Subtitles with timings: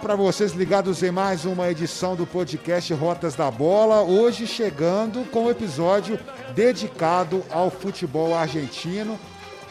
[0.00, 4.00] para vocês ligados em mais uma edição do podcast Rotas da Bola.
[4.00, 6.18] Hoje chegando com um episódio
[6.54, 9.20] dedicado ao futebol argentino.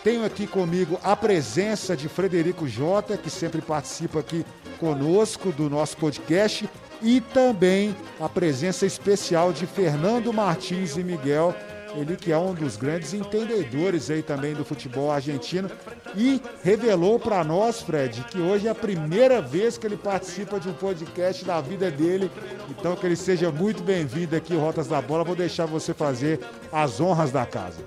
[0.04, 4.46] Tenho aqui comigo a presença de Frederico Jota, que sempre participa aqui
[4.80, 6.70] conosco do nosso podcast,
[7.02, 11.56] e também a presença especial de Fernando Martins e Miguel,
[11.96, 15.70] ele que é um dos grandes entendedores aí também do futebol argentino
[16.16, 20.70] e revelou para nós, Fred, que hoje é a primeira vez que ele participa de
[20.70, 22.32] um podcast da vida dele.
[22.70, 25.24] Então que ele seja muito bem-vindo aqui Rotas da Bola.
[25.24, 26.40] Vou deixar você fazer
[26.72, 27.84] as honras da casa.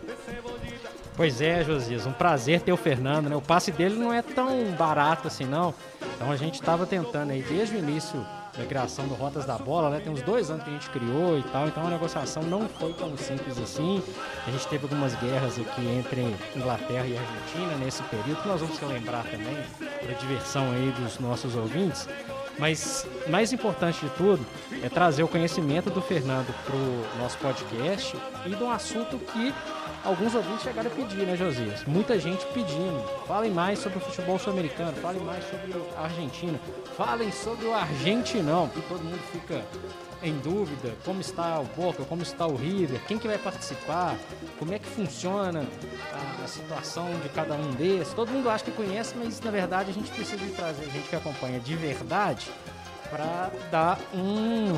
[1.15, 3.37] Pois é, Josias, um prazer ter o Fernando, né?
[3.37, 5.75] O passe dele não é tão barato assim, não.
[6.17, 8.25] Então a gente estava tentando aí desde o início
[8.57, 10.01] da criação do Rotas da Bola, né?
[10.01, 12.93] Tem uns dois anos que a gente criou e tal, então a negociação não foi
[12.93, 14.03] tão simples assim.
[14.47, 18.79] A gente teve algumas guerras aqui entre Inglaterra e Argentina nesse período, que nós vamos
[18.79, 22.07] relembrar também, para diversão aí dos nossos ouvintes.
[22.59, 24.45] Mas mais importante de tudo
[24.83, 29.55] é trazer o conhecimento do Fernando para o nosso podcast e de um assunto que
[30.05, 31.85] alguns ouvintes chegaram a pedir, né, Josias?
[31.85, 33.03] Muita gente pedindo.
[33.27, 36.59] Falem mais sobre o futebol sul-americano, falem mais sobre a Argentina,
[36.97, 38.71] falem sobre o Argentinão.
[38.77, 39.65] E todo mundo fica
[40.23, 44.17] em dúvida como está o Boca, como está o River, quem que vai participar,
[44.59, 45.67] como é que funciona
[46.13, 48.15] a, a situação de cada um desses.
[48.15, 51.17] Todo mundo acha que conhece, mas na verdade a gente precisa de trazer gente que
[51.17, 52.51] acompanha de verdade
[53.11, 54.73] para dar um,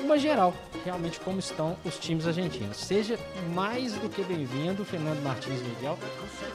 [0.00, 0.54] uma geral,
[0.84, 2.76] realmente como estão os times argentinos.
[2.76, 3.18] Seja
[3.54, 5.98] mais do que bem-vindo, Fernando Martins Miguel,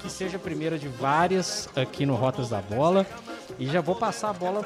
[0.02, 3.06] que seja a primeira de várias aqui no Rotas da Bola.
[3.58, 4.66] E já vou passar a bola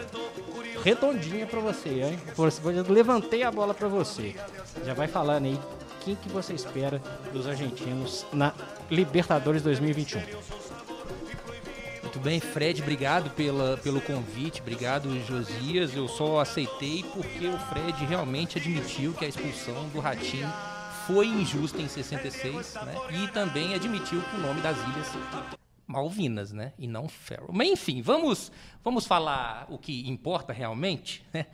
[0.83, 2.19] redondinha para você, hein?
[2.37, 4.35] Eu levantei a bola para você.
[4.83, 5.59] Já vai falando aí
[6.01, 8.53] quem que você espera dos argentinos na
[8.89, 10.21] Libertadores 2021.
[12.11, 15.95] Muito bem, Fred, obrigado pela, pelo convite, obrigado Josias.
[15.95, 20.51] Eu só aceitei porque o Fred realmente admitiu que a expulsão do Ratinho
[21.07, 22.95] foi injusta em 66, né?
[23.11, 25.07] E também admitiu que o nome das ilhas
[25.87, 26.73] Malvinas, né?
[26.77, 27.47] E não Faroe.
[27.53, 28.51] Mas enfim, vamos
[28.83, 31.45] vamos falar o que importa realmente, né?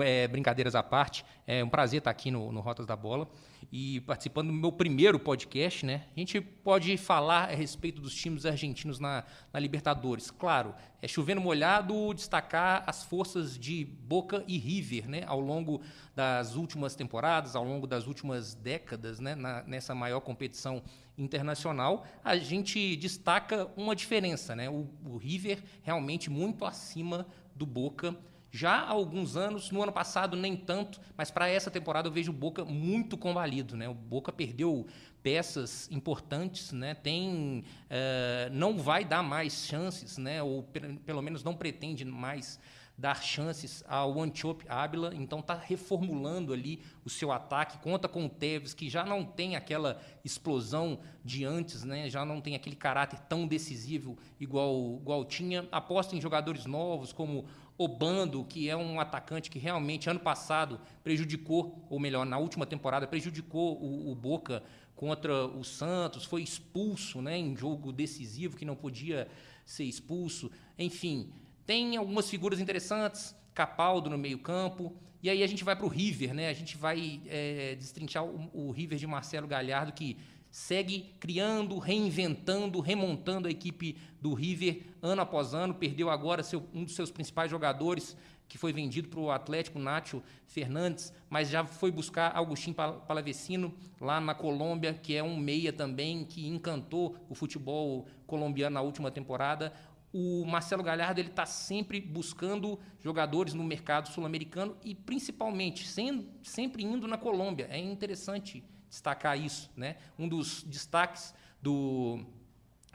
[0.00, 1.24] É, brincadeiras à parte.
[1.44, 3.28] É um prazer estar aqui no, no Rotas da Bola
[3.70, 6.04] e participando do meu primeiro podcast, né?
[6.16, 10.30] A gente pode falar a respeito dos times argentinos na, na Libertadores.
[10.30, 15.22] Claro, é chovendo molhado destacar as forças de Boca e River, né?
[15.26, 15.80] Ao longo
[16.14, 19.34] das últimas temporadas, ao longo das últimas décadas, né?
[19.34, 20.82] Na, nessa maior competição
[21.16, 24.68] internacional, a gente destaca uma diferença, né?
[24.68, 28.16] O, o River realmente muito acima do Boca
[28.56, 32.30] já há alguns anos, no ano passado nem tanto, mas para essa temporada eu vejo
[32.30, 33.76] o Boca muito combalido.
[33.76, 33.88] Né?
[33.88, 34.86] O Boca perdeu
[35.24, 36.94] peças importantes, né?
[36.94, 40.40] Tem, uh, não vai dar mais chances, né?
[40.40, 40.62] ou
[41.04, 42.60] pelo menos não pretende mais
[42.96, 48.28] dar chances ao Antiope Ábila, então está reformulando ali o seu ataque, conta com o
[48.28, 52.08] Tevez, que já não tem aquela explosão de antes, né?
[52.08, 57.46] já não tem aquele caráter tão decisivo igual, igual tinha, aposta em jogadores novos, como
[57.76, 63.06] Obando, que é um atacante que realmente ano passado prejudicou, ou melhor, na última temporada
[63.06, 64.62] prejudicou o, o Boca
[64.94, 69.28] contra o Santos, foi expulso né, em jogo decisivo que não podia
[69.64, 70.50] ser expulso.
[70.78, 71.32] Enfim,
[71.66, 74.92] tem algumas figuras interessantes, Capaldo no meio-campo.
[75.22, 76.48] E aí a gente vai para o River, né?
[76.48, 80.18] A gente vai é, destrinchar o, o River de Marcelo Galhardo, que
[80.54, 85.74] segue criando, reinventando, remontando a equipe do River ano após ano.
[85.74, 88.16] Perdeu agora seu, um dos seus principais jogadores,
[88.46, 94.20] que foi vendido para o Atlético, Nacho Fernandes, mas já foi buscar Agostinho Palavecino lá
[94.20, 99.72] na Colômbia, que é um meia também que encantou o futebol colombiano na última temporada.
[100.12, 106.84] O Marcelo Galhardo ele está sempre buscando jogadores no mercado sul-americano e principalmente sendo, sempre
[106.84, 107.66] indo na Colômbia.
[107.68, 108.62] É interessante
[108.94, 109.70] destacar isso.
[109.76, 109.96] Né?
[110.16, 112.24] Um dos destaques do,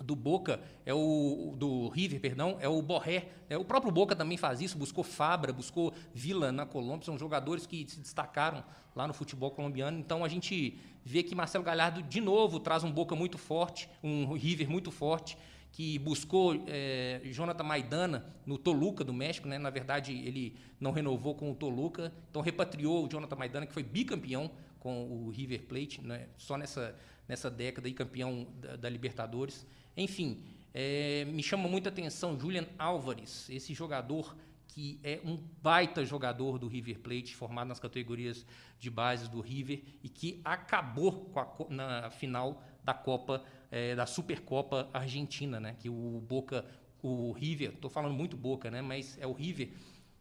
[0.01, 3.27] do Boca é o do River, perdão, é o Borré.
[3.49, 7.67] É, o próprio Boca também faz isso, buscou Fabra, buscou Vila na Colômbia, são jogadores
[7.67, 8.63] que se destacaram
[8.95, 9.99] lá no futebol colombiano.
[9.99, 14.31] Então a gente vê que Marcelo Galhardo de novo traz um Boca muito forte, um
[14.33, 15.37] River muito forte
[15.71, 19.57] que buscou é, Jonathan Maidana no Toluca do México, né?
[19.57, 23.83] na verdade ele não renovou com o Toluca, então repatriou o Jonathan Maidana, que foi
[23.83, 24.49] bicampeão
[24.79, 26.27] com o River Plate, né?
[26.37, 26.95] só nessa,
[27.27, 29.65] nessa década e campeão da, da Libertadores.
[29.95, 30.41] Enfim,
[30.73, 34.35] é, me chama muita atenção Julian Álvares, esse jogador
[34.69, 38.45] que é um baita jogador do River Plate, formado nas categorias
[38.79, 44.89] de base do River e que acabou a, na final da Copa, é, da Supercopa
[44.93, 45.75] Argentina, né?
[45.79, 46.65] que o Boca,
[47.01, 48.81] o River, estou falando muito Boca, né?
[48.81, 49.71] mas é o River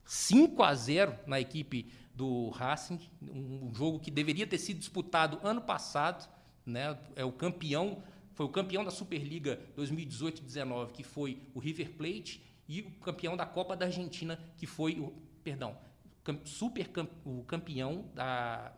[0.05, 5.61] 5 a 0 na equipe do Racing, um jogo que deveria ter sido disputado ano
[5.61, 6.29] passado,
[6.67, 6.99] né?
[7.15, 8.03] É o campeão,
[8.35, 13.47] foi o campeão da Superliga 2018-19, que foi o River Plate, e o campeão da
[13.47, 15.79] Copa da Argentina, que foi o, perdão,
[16.45, 16.91] super
[17.25, 18.75] o campeão da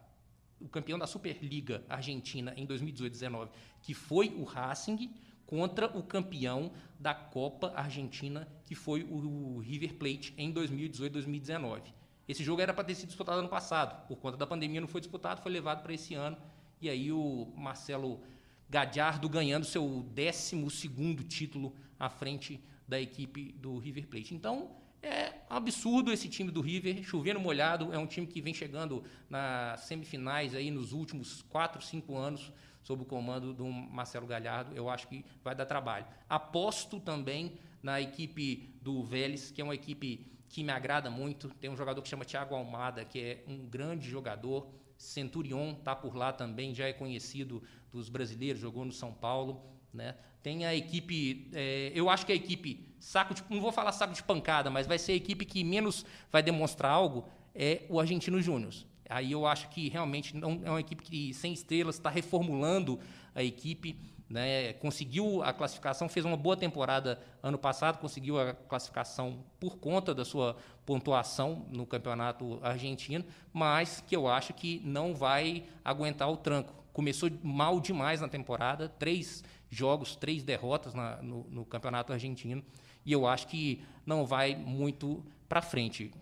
[0.60, 3.48] o campeão da Superliga Argentina em 2018-19,
[3.80, 5.10] que foi o Racing,
[5.46, 11.99] contra o campeão da Copa Argentina, que foi o River Plate em 2018-2019.
[12.30, 15.00] Esse jogo era para ter sido disputado ano passado, por conta da pandemia não foi
[15.00, 16.36] disputado, foi levado para esse ano.
[16.80, 18.20] E aí o Marcelo
[18.68, 24.32] Gadiardo ganhando seu 12 título à frente da equipe do River Plate.
[24.32, 24.70] Então,
[25.02, 29.80] é absurdo esse time do River, chovendo molhado, é um time que vem chegando nas
[29.80, 35.08] semifinais aí nos últimos 4, 5 anos, sob o comando do Marcelo Galhardo, eu acho
[35.08, 36.06] que vai dar trabalho.
[36.28, 41.48] Aposto também na equipe do Vélez, que é uma equipe que me agrada muito.
[41.60, 44.68] Tem um jogador que chama Thiago Almada, que é um grande jogador.
[44.98, 49.62] Centurion está por lá também, já é conhecido dos brasileiros, jogou no São Paulo.
[49.94, 50.16] Né?
[50.42, 54.12] Tem a equipe, é, eu acho que a equipe, saco de, não vou falar saco
[54.12, 58.42] de pancada, mas vai ser a equipe que menos vai demonstrar algo, é o Argentino
[58.42, 58.74] Júnior.
[59.08, 62.98] Aí eu acho que realmente não é uma equipe que sem estrelas está reformulando
[63.34, 63.96] a equipe,
[64.30, 64.72] né?
[64.74, 70.24] Conseguiu a classificação, fez uma boa temporada ano passado, conseguiu a classificação por conta da
[70.24, 70.56] sua
[70.86, 76.72] pontuação no campeonato argentino, mas que eu acho que não vai aguentar o tranco.
[76.92, 82.62] Começou mal demais na temporada, três jogos, três derrotas na, no, no campeonato argentino,
[83.04, 86.12] e eu acho que não vai muito para frente.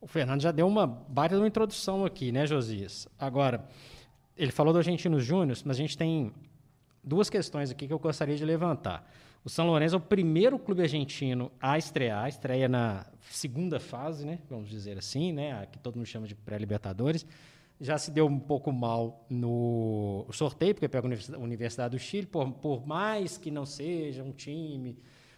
[0.00, 3.08] O Fernando já deu uma baita uma introdução aqui, né, Josias?
[3.18, 3.66] Agora,
[4.36, 6.32] ele falou do Argentinos Júnior, mas a gente tem
[7.04, 9.08] duas questões aqui que eu gostaria de levantar.
[9.44, 14.38] O São Lourenço é o primeiro clube argentino a estrear, estreia na segunda fase, né,
[14.48, 17.26] vamos dizer assim, né, a que todo mundo chama de pré-libertadores.
[17.78, 22.50] Já se deu um pouco mal no sorteio, porque pega a Universidade do Chile, por,
[22.52, 24.96] por mais que não seja um time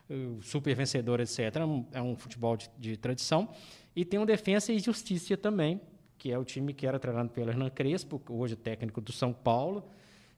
[0.08, 3.48] uh, super vencedor, etc., é um, é um futebol de, de tradição.
[3.96, 5.80] E tem o Defensa e Justiça também,
[6.18, 9.82] que é o time que era treinado pelo Hernan Crespo, hoje técnico do São Paulo,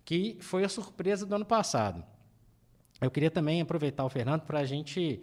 [0.09, 2.03] que foi a surpresa do ano passado.
[2.99, 5.21] Eu queria também aproveitar o Fernando para a gente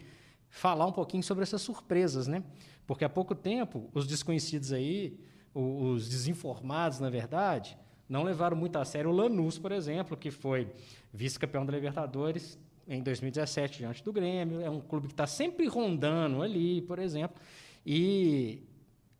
[0.48, 2.44] falar um pouquinho sobre essas surpresas, né?
[2.86, 5.20] Porque há pouco tempo os desconhecidos aí,
[5.56, 7.76] os desinformados, na verdade,
[8.08, 10.72] não levaram muito a sério o Lanús, por exemplo, que foi
[11.12, 12.56] vice-campeão da Libertadores
[12.88, 14.62] em 2017 diante do Grêmio.
[14.62, 17.42] É um clube que está sempre rondando ali, por exemplo.
[17.84, 18.62] E,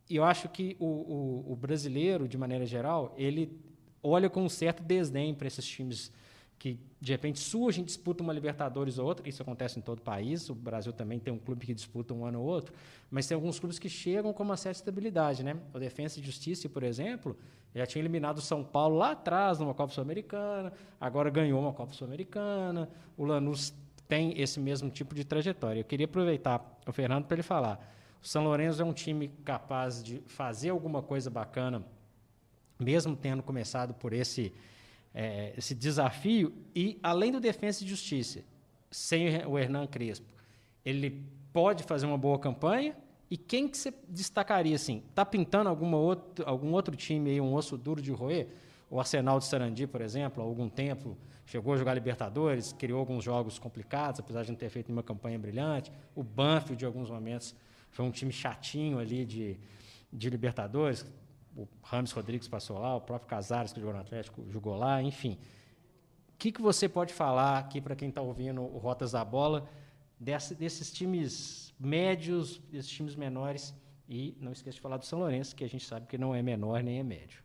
[0.08, 3.65] e eu acho que o, o, o, brasileiro, de maneira geral, ele
[4.08, 6.12] olha com um certo desdém para esses times
[6.58, 9.28] que de repente surgem, disputam uma Libertadores ou outra.
[9.28, 10.50] Isso acontece em todo o país.
[10.50, 12.74] O Brasil também tem um clube que disputa um ano ou outro,
[13.12, 15.58] mas tem alguns clubes que chegam com uma certa estabilidade, né?
[15.74, 17.38] O Defensa e Justiça, por exemplo,
[17.74, 21.94] já tinha eliminado o São Paulo lá atrás numa Copa Sul-Americana, agora ganhou uma Copa
[21.94, 22.90] Sul-Americana.
[23.18, 23.74] O Lanús
[24.08, 25.82] tem esse mesmo tipo de trajetória.
[25.82, 30.04] Eu queria aproveitar o Fernando para ele falar o São Lourenço é um time capaz
[30.04, 31.86] de fazer alguma coisa bacana,
[32.80, 34.54] mesmo tendo começado por esse,
[35.14, 36.54] é, esse desafio.
[36.76, 38.44] E, além do Defesa e Justiça,
[38.92, 40.28] sem o Hernan Crespo,
[40.86, 42.96] ele pode fazer uma boa campanha.
[43.30, 45.04] E quem que você destacaria assim?
[45.10, 48.48] Está pintando alguma outro, algum outro time aí, um osso duro de roer?
[48.90, 53.24] O Arsenal de Sarandi, por exemplo, há algum tempo chegou a jogar Libertadores, criou alguns
[53.24, 55.92] jogos complicados, apesar de não ter feito nenhuma campanha brilhante.
[56.16, 57.56] O Banfield, de alguns momentos,
[57.92, 59.58] foi um time chatinho ali de,
[60.12, 61.06] de Libertadores.
[61.56, 65.38] O Rames Rodrigues passou lá, o próprio Casares, que jogou no Atlético, jogou lá, enfim.
[66.30, 69.70] O que, que você pode falar aqui para quem está ouvindo o Rotas da Bola
[70.20, 73.74] desse, desses times médios, desses times menores?
[74.08, 76.42] E não esqueça de falar do São Lourenço, que a gente sabe que não é
[76.42, 77.42] menor nem é médio.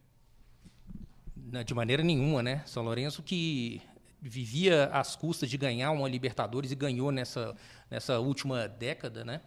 [1.64, 2.62] De maneira nenhuma, né?
[2.66, 3.80] São Lourenço que
[4.20, 7.56] vivia às custas de ganhar uma Libertadores e ganhou nessa,
[7.90, 9.40] nessa última década, né?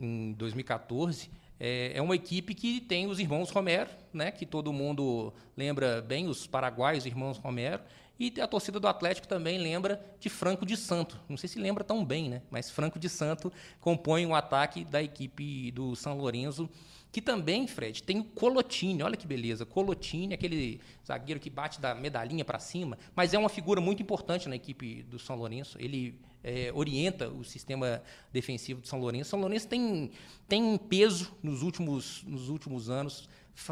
[0.00, 1.30] em 2014.
[1.58, 4.30] É, é uma equipe que tem os irmãos Romero, né?
[4.30, 7.82] que todo mundo lembra bem, os paraguaios irmãos Romero,
[8.18, 11.20] e a torcida do Atlético também lembra de Franco de Santo.
[11.28, 12.42] Não sei se lembra tão bem, né?
[12.50, 16.68] mas Franco de Santo compõe o um ataque da equipe do São Lourenço
[17.14, 21.94] que também, Fred, tem o Colotini, olha que beleza, Colotini, aquele zagueiro que bate da
[21.94, 25.78] medalhinha para cima, mas é uma figura muito importante na equipe do São Lourenço.
[25.80, 29.30] Ele é, orienta o sistema defensivo do São Lourenço.
[29.30, 30.10] São Lourenço tem,
[30.46, 33.28] tem peso nos últimos, nos últimos anos.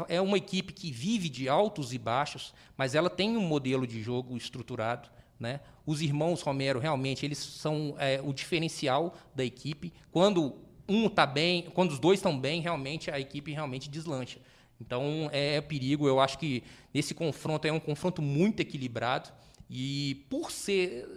[0.09, 4.01] É uma equipe que vive de altos e baixos, mas ela tem um modelo de
[4.01, 5.09] jogo estruturado.
[5.39, 5.59] Né?
[5.85, 9.93] Os irmãos Romero realmente eles são é, o diferencial da equipe.
[10.11, 10.55] Quando
[10.87, 14.39] um está bem, quando os dois estão bem, realmente a equipe realmente deslancha.
[14.79, 16.07] Então é, é perigo.
[16.07, 16.63] Eu acho que
[16.93, 19.29] esse confronto é um confronto muito equilibrado.
[19.75, 21.09] E por ser.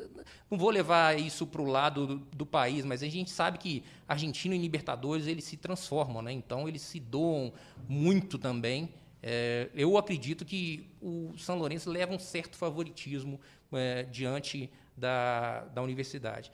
[0.50, 3.84] Não vou levar isso para o lado do, do, país, mas a gente sabe que
[4.08, 6.32] Argentina e Libertadores eles se transformam, né?
[6.32, 7.52] então eles se doam
[7.86, 8.88] muito também.
[9.22, 13.38] É, eu acredito que o São Lourenço leva um certo favoritismo
[13.74, 16.50] é, diante da, da universidade,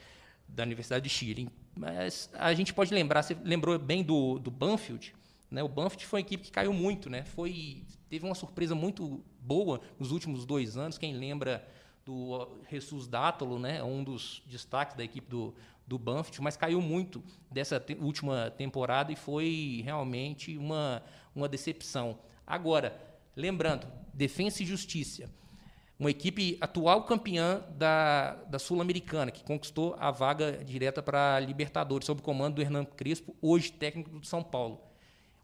[0.49, 1.49] da Universidade de Chile.
[1.76, 5.14] Mas a gente pode lembrar, você lembrou bem do, do Banfield,
[5.49, 5.62] né?
[5.62, 7.25] O Banfield foi uma equipe que caiu muito, né?
[7.25, 10.99] Foi, teve uma surpresa muito boa nos últimos dois anos.
[10.99, 11.64] Quem lembra
[12.04, 13.82] do Jesus Dátolo, né?
[13.82, 15.54] Um dos destaques da equipe do,
[15.87, 21.02] do Banfield, mas caiu muito dessa te última temporada e foi realmente uma,
[21.35, 22.18] uma decepção.
[22.47, 22.99] Agora,
[23.37, 25.30] lembrando, Defensa e Justiça,
[25.99, 32.21] uma equipe atual campeã da, da Sul-Americana, que conquistou a vaga direta para Libertadores, sob
[32.21, 34.80] o comando do Hernan Crespo, hoje técnico do São Paulo.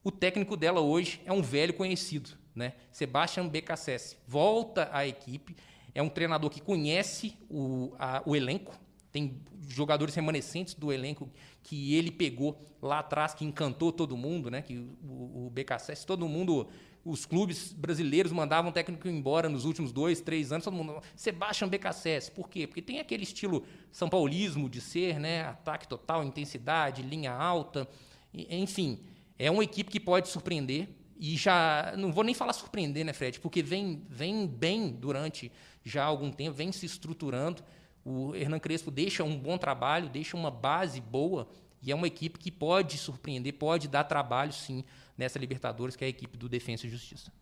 [0.03, 2.73] O técnico dela hoje é um velho conhecido, né?
[2.91, 4.17] Sebastian Becassese.
[4.27, 5.57] Volta à equipe,
[5.99, 8.73] é um treinador que conhece o, a, o elenco,
[9.11, 11.29] tem jogadores remanescentes do elenco
[11.61, 14.63] que ele pegou lá atrás, que encantou todo mundo, né?
[14.63, 16.69] Que o, o BKSS, todo mundo,
[17.05, 21.03] os clubes brasileiros mandavam técnico embora nos últimos dois, três anos, todo mundo.
[21.17, 22.69] Sebastian BKSS, por quê?
[22.69, 25.47] Porque tem aquele estilo São Paulismo de ser, né?
[25.47, 27.89] Ataque total, intensidade, linha alta,
[28.33, 29.01] enfim.
[29.37, 30.89] É uma equipe que pode surpreender
[31.19, 33.41] e já não vou nem falar surpreender, né, Fred?
[33.41, 35.51] Porque vem, vem bem durante
[35.85, 37.63] já há algum tempo, vem se estruturando.
[38.05, 41.49] O Hernan Crespo deixa um bom trabalho, deixa uma base boa
[41.83, 44.85] e é uma equipe que pode surpreender, pode dar trabalho, sim,
[45.17, 47.33] nessa Libertadores, que é a equipe do Defensa e Justiça.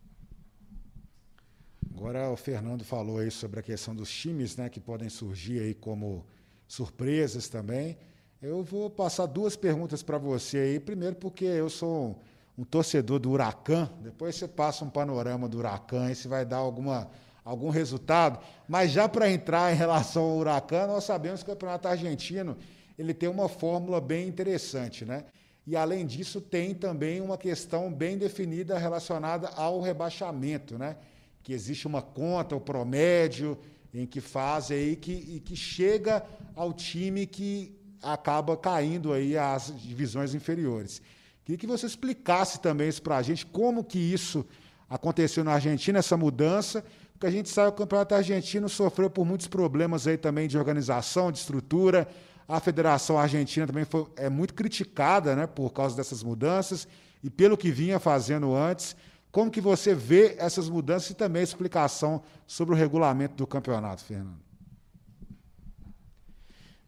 [1.94, 5.72] Agora o Fernando falou aí sobre a questão dos times, né, que podem surgir aí
[5.72, 6.26] como
[6.68, 7.96] surpresas também.
[8.42, 10.80] Eu vou passar duas perguntas para você aí.
[10.80, 12.20] Primeiro, porque eu sou
[12.58, 13.90] um, um, torcedor do Huracan.
[14.02, 17.10] Depois você passa um panorama do Huracan e se vai dar alguma,
[17.46, 18.40] algum resultado.
[18.68, 22.56] Mas já para entrar em relação ao Huracan, nós sabemos que o Campeonato Argentino
[22.98, 25.24] ele tem uma fórmula bem interessante, né?
[25.64, 30.96] E além disso, tem também uma questão bem definida relacionada ao rebaixamento, né?
[31.42, 33.56] Que existe uma conta, o promédio,
[33.94, 36.24] em que faz aí que, e que chega
[36.54, 41.00] ao time que acaba caindo aí às divisões inferiores.
[41.44, 44.44] Queria que você explicasse também isso para a gente, como que isso
[44.88, 46.84] aconteceu na Argentina, essa mudança,
[47.16, 50.58] porque a gente sabe que o Campeonato Argentino sofreu por muitos problemas aí também de
[50.58, 52.06] organização, de estrutura.
[52.46, 56.86] A Federação Argentina também foi, é muito criticada né, por causa dessas mudanças
[57.24, 58.94] e pelo que vinha fazendo antes.
[59.32, 64.04] Como que você vê essas mudanças e também a explicação sobre o regulamento do campeonato,
[64.04, 64.44] Fernando?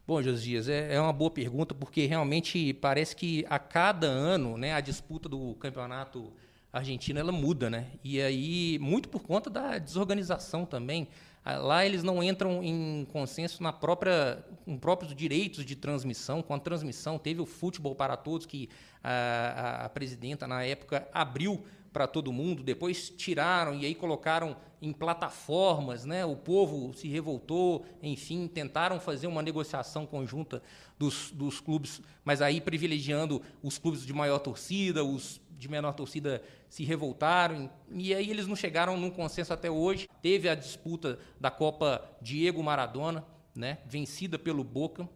[0.07, 4.75] Bom, Josias, é, é uma boa pergunta, porque realmente parece que a cada ano né,
[4.75, 6.35] a disputa do campeonato
[6.73, 7.87] argentino ela muda, né?
[8.05, 11.09] E aí, muito por conta da desorganização também.
[11.45, 16.43] Ah, lá eles não entram em consenso na própria, com próprios direitos de transmissão.
[16.43, 18.69] Com a transmissão, teve o futebol para todos, que
[19.03, 24.57] a, a, a presidenta, na época, abriu para todo mundo, depois tiraram e aí colocaram
[24.81, 26.25] em plataformas, né?
[26.25, 30.63] O povo se revoltou, enfim, tentaram fazer uma negociação conjunta
[30.99, 36.43] dos, dos clubes, mas aí privilegiando os clubes de maior torcida, os de menor torcida
[36.69, 40.09] se revoltaram, e aí eles não chegaram num consenso até hoje.
[40.23, 43.25] Teve a disputa da Copa Diego Maradona,
[43.55, 43.79] né?
[43.85, 45.09] Vencida pelo Boca,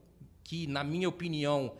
[0.43, 1.77] que na minha opinião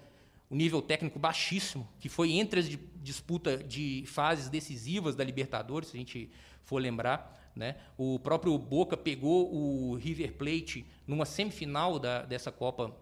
[0.49, 2.69] o nível técnico baixíssimo, que foi entre as
[3.03, 6.31] disputa de fases decisivas da Libertadores, se a gente
[6.63, 7.41] for lembrar.
[7.55, 7.77] Né?
[7.99, 12.95] O próprio Boca pegou o River Plate numa semifinal da, dessa Copa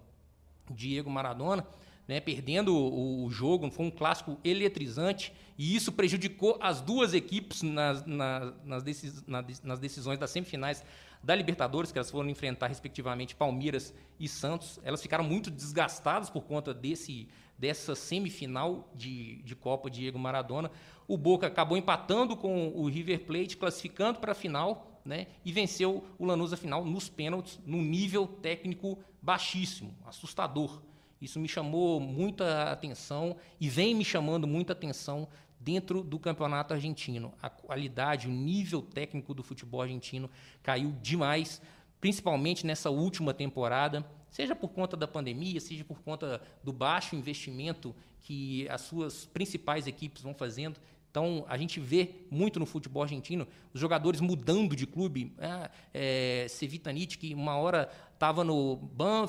[0.71, 1.67] Diego Maradona,
[2.11, 2.19] né?
[2.19, 8.05] perdendo o, o, jogo, foi um clássico eletrizante, e isso prejudicou as duas equipes nas,
[8.05, 9.25] nas, nas, decis,
[9.63, 10.85] nas decisões das semifinais
[11.23, 14.81] da Libertadores, que elas foram enfrentar, respectivamente, Palmeiras e Santos.
[14.83, 20.69] Elas ficaram muito desgastadas por conta desse, dessa semifinal de, de Copa Diego Maradona.
[21.07, 26.05] O Boca acabou empatando com o River Plate, classificando para a final, né, e venceu
[26.19, 30.90] o Lanús a final nos pênaltis, num nível técnico baixíssimo, assustador.
[31.21, 35.29] Isso me chamou muita atenção e vem me chamando muita atenção
[35.61, 37.35] dentro do campeonato argentino.
[37.43, 40.31] A qualidade, o nível técnico do futebol argentino
[40.63, 41.61] caiu demais,
[42.01, 47.95] principalmente nessa última temporada, seja por conta da pandemia, seja por conta do baixo investimento
[48.23, 50.81] que as suas principais equipes vão fazendo.
[51.11, 55.35] Então, a gente vê muito no futebol argentino os jogadores mudando de clube.
[55.39, 58.79] É, é, Cevitanite, que uma hora estava no,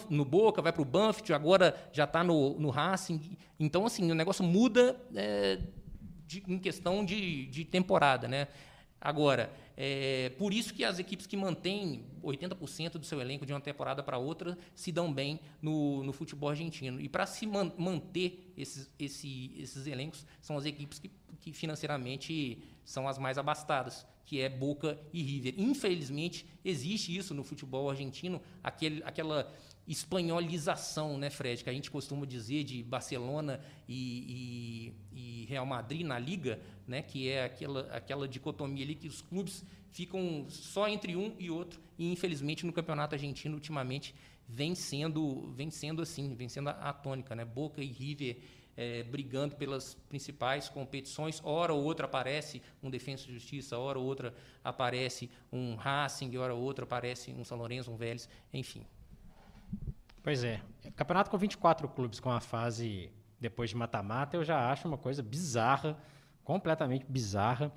[0.10, 3.20] no Boca, vai para o Banfield, agora já está no, no Racing.
[3.60, 5.60] Então, assim, o negócio muda é,
[6.28, 8.28] de, em questão de, de temporada.
[8.28, 8.48] Né?
[9.02, 13.60] Agora, é por isso que as equipes que mantêm 80% do seu elenco de uma
[13.60, 17.02] temporada para outra se dão bem no, no futebol argentino.
[17.02, 22.60] E para se man, manter esses, esse, esses elencos, são as equipes que, que financeiramente
[22.86, 25.56] são as mais abastadas, que é Boca e River.
[25.58, 29.52] Infelizmente, existe isso no futebol argentino, aquele, aquela
[29.88, 36.18] espanholização, né, Fred, que a gente costuma dizer de Barcelona e, e, Real Madrid na
[36.18, 41.36] liga, né, que é aquela, aquela dicotomia ali que os clubes ficam só entre um
[41.38, 44.16] e outro e infelizmente no campeonato argentino ultimamente
[44.48, 48.38] vem sendo vem sendo assim, vem sendo a, a tônica, né, Boca e River
[48.76, 51.42] é, brigando pelas principais competições.
[51.44, 56.54] Hora ou outra aparece um Defensa de Justiça, hora ou outra aparece um Racing, hora
[56.54, 58.86] ou outra aparece um São Lourenço, um Vélez, enfim.
[60.24, 60.62] Pois é.
[60.96, 63.12] Campeonato com 24 clubes com a fase
[63.42, 65.98] depois de mata-mata, eu já acho uma coisa bizarra,
[66.44, 67.74] completamente bizarra.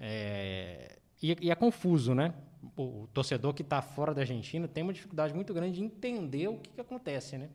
[0.00, 0.98] É...
[1.22, 2.34] E, e, é confuso, né?
[2.76, 6.48] O, o torcedor que está fora da Argentina tem uma dificuldade muito grande de entender
[6.48, 7.50] o que, que acontece, né?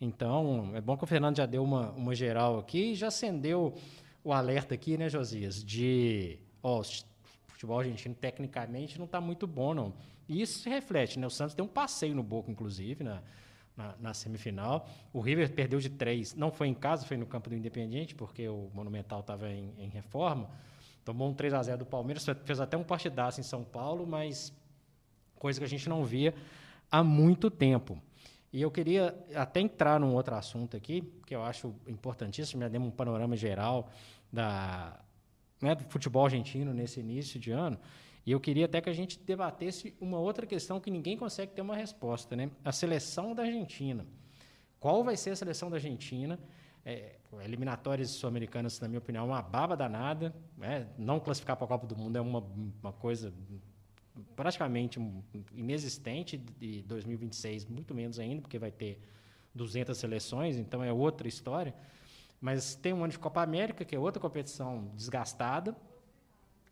[0.00, 3.74] Então, é bom que o Fernando já deu uma, uma geral aqui e já acendeu
[4.24, 5.62] o alerta aqui, né, Josias?
[5.62, 6.84] De, ó, o
[7.46, 9.94] futebol argentino tecnicamente não está muito bom, não.
[10.28, 11.26] E isso se reflete, né?
[11.26, 13.22] O Santos tem um passeio no Boca, inclusive, na,
[13.76, 14.88] na, na, semifinal.
[15.12, 18.48] O River perdeu de três, não foi em casa, foi no campo do Independiente, porque
[18.48, 20.48] o Monumental estava em, em, reforma.
[21.04, 24.52] Tomou um 3 a 0 do Palmeiras, fez até um partidaço em São Paulo, mas
[25.36, 26.34] coisa que a gente não via
[26.90, 28.00] há muito tempo.
[28.52, 32.88] E eu queria até entrar num outro assunto aqui, que eu acho importantíssimo, já demos
[32.88, 33.90] um panorama geral
[34.32, 34.98] da,
[35.60, 37.78] né, do futebol argentino nesse início de ano.
[38.26, 41.62] E eu queria até que a gente debatesse uma outra questão que ninguém consegue ter
[41.62, 42.50] uma resposta, né?
[42.64, 44.04] A seleção da Argentina.
[44.80, 46.36] Qual vai ser a seleção da Argentina?
[46.84, 50.34] É, eliminatórias sul-americanas, na minha opinião, é uma baba danada.
[50.58, 50.88] Né?
[50.98, 52.44] Não classificar para a Copa do Mundo é uma,
[52.82, 53.32] uma coisa
[54.34, 54.98] praticamente
[55.54, 59.00] inexistente de 2026, muito menos ainda, porque vai ter
[59.54, 61.72] 200 seleções, então é outra história.
[62.40, 65.76] Mas tem um ano de Copa América, que é outra competição desgastada,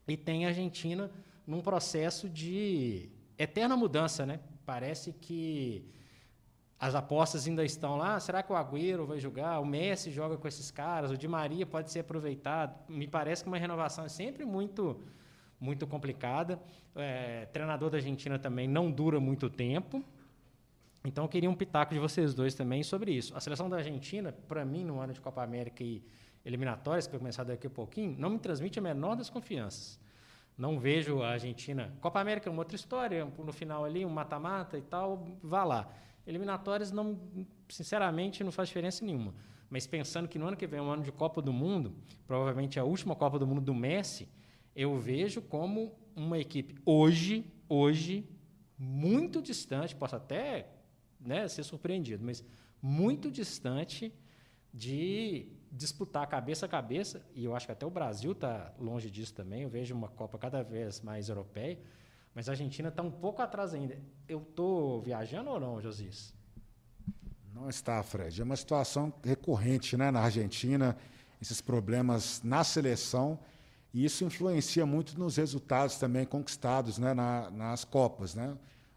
[0.07, 1.11] e tem a Argentina
[1.47, 4.41] num processo de eterna mudança, né?
[4.65, 5.87] Parece que
[6.79, 8.19] as apostas ainda estão lá.
[8.21, 9.61] Será que o Agüero vai jogar?
[9.61, 11.11] O Messi joga com esses caras?
[11.11, 12.79] O Di Maria pode ser aproveitado?
[12.89, 15.01] Me parece que uma renovação é sempre muito,
[15.61, 16.61] muito complicada.
[16.95, 20.05] É, treinador da Argentina também não dura muito tempo.
[21.05, 23.37] Então, eu queria um pitaco de vocês dois também sobre isso.
[23.37, 26.03] A seleção da Argentina, para mim, no ano de Copa América e
[26.45, 29.99] eliminatórias, que vai começar daqui a pouquinho, não me transmite a menor desconfiança.
[30.57, 31.93] Não vejo a Argentina.
[32.01, 35.93] Copa América é uma outra história, no final ali, um mata-mata e tal, vá lá.
[36.27, 37.19] Eliminatórias, não,
[37.69, 39.35] sinceramente, não faz diferença nenhuma.
[39.69, 41.95] Mas pensando que no ano que vem é um ano de Copa do Mundo,
[42.27, 44.29] provavelmente a última Copa do Mundo do Messi,
[44.75, 48.29] eu vejo como uma equipe hoje, hoje,
[48.79, 50.69] muito distante, posso até
[51.21, 52.45] né, ser surpreendido, mas
[52.81, 54.13] muito distante
[54.73, 59.35] de disputar cabeça a cabeça, e eu acho que até o Brasil está longe disso
[59.35, 61.79] também, eu vejo uma Copa cada vez mais europeia,
[62.33, 63.99] mas a Argentina está um pouco atrás ainda.
[64.29, 66.33] Eu estou viajando ou não, Josias?
[67.53, 68.41] Não está, Fred.
[68.41, 70.97] É uma situação recorrente né, na Argentina,
[71.41, 73.39] esses problemas na seleção,
[73.93, 78.35] e isso influencia muito nos resultados também conquistados né, na, nas Copas.
[78.35, 78.57] Né?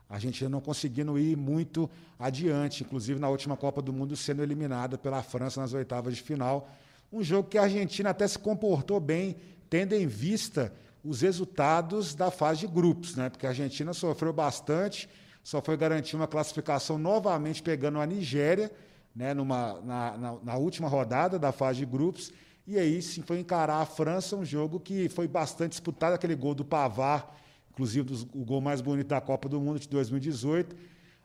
[0.10, 4.98] A Argentina não conseguindo ir muito adiante, inclusive na última Copa do Mundo sendo eliminada
[4.98, 6.70] pela França nas oitavas de final.
[7.12, 9.36] Um jogo que a Argentina até se comportou bem,
[9.70, 13.30] tendo em vista os resultados da fase de grupos, né?
[13.30, 15.10] porque a Argentina sofreu bastante,
[15.44, 18.72] só foi garantir uma classificação novamente pegando a Nigéria
[19.18, 19.34] né?
[19.34, 22.32] Numa, na, na, na última rodada da fase de grupos.
[22.68, 26.54] E aí sim foi encarar a França, um jogo que foi bastante disputado, aquele gol
[26.54, 27.36] do Pavar
[27.78, 30.76] inclusive o gol mais bonito da Copa do Mundo de 2018.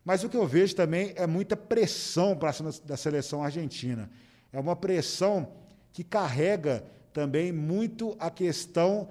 [0.04, 4.10] Mas o que eu vejo também é muita pressão para cima da seleção argentina.
[4.52, 5.50] É uma pressão
[5.94, 9.08] que carrega também muito a questão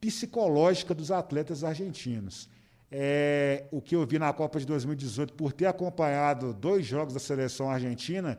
[0.00, 2.48] psicológica dos atletas argentinos.
[2.88, 7.20] É, o que eu vi na Copa de 2018, por ter acompanhado dois jogos da
[7.20, 8.38] seleção argentina,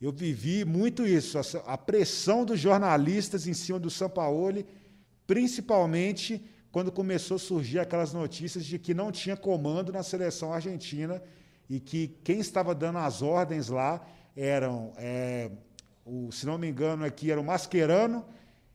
[0.00, 4.64] eu vivi muito isso, a, a pressão dos jornalistas em cima do Sampaoli,
[5.26, 6.40] principalmente
[6.72, 11.22] quando começou a surgir aquelas notícias de que não tinha comando na seleção argentina
[11.68, 14.00] e que quem estava dando as ordens lá
[14.36, 15.50] eram, é,
[16.04, 18.24] o, se não me engano, aqui era o Mascherano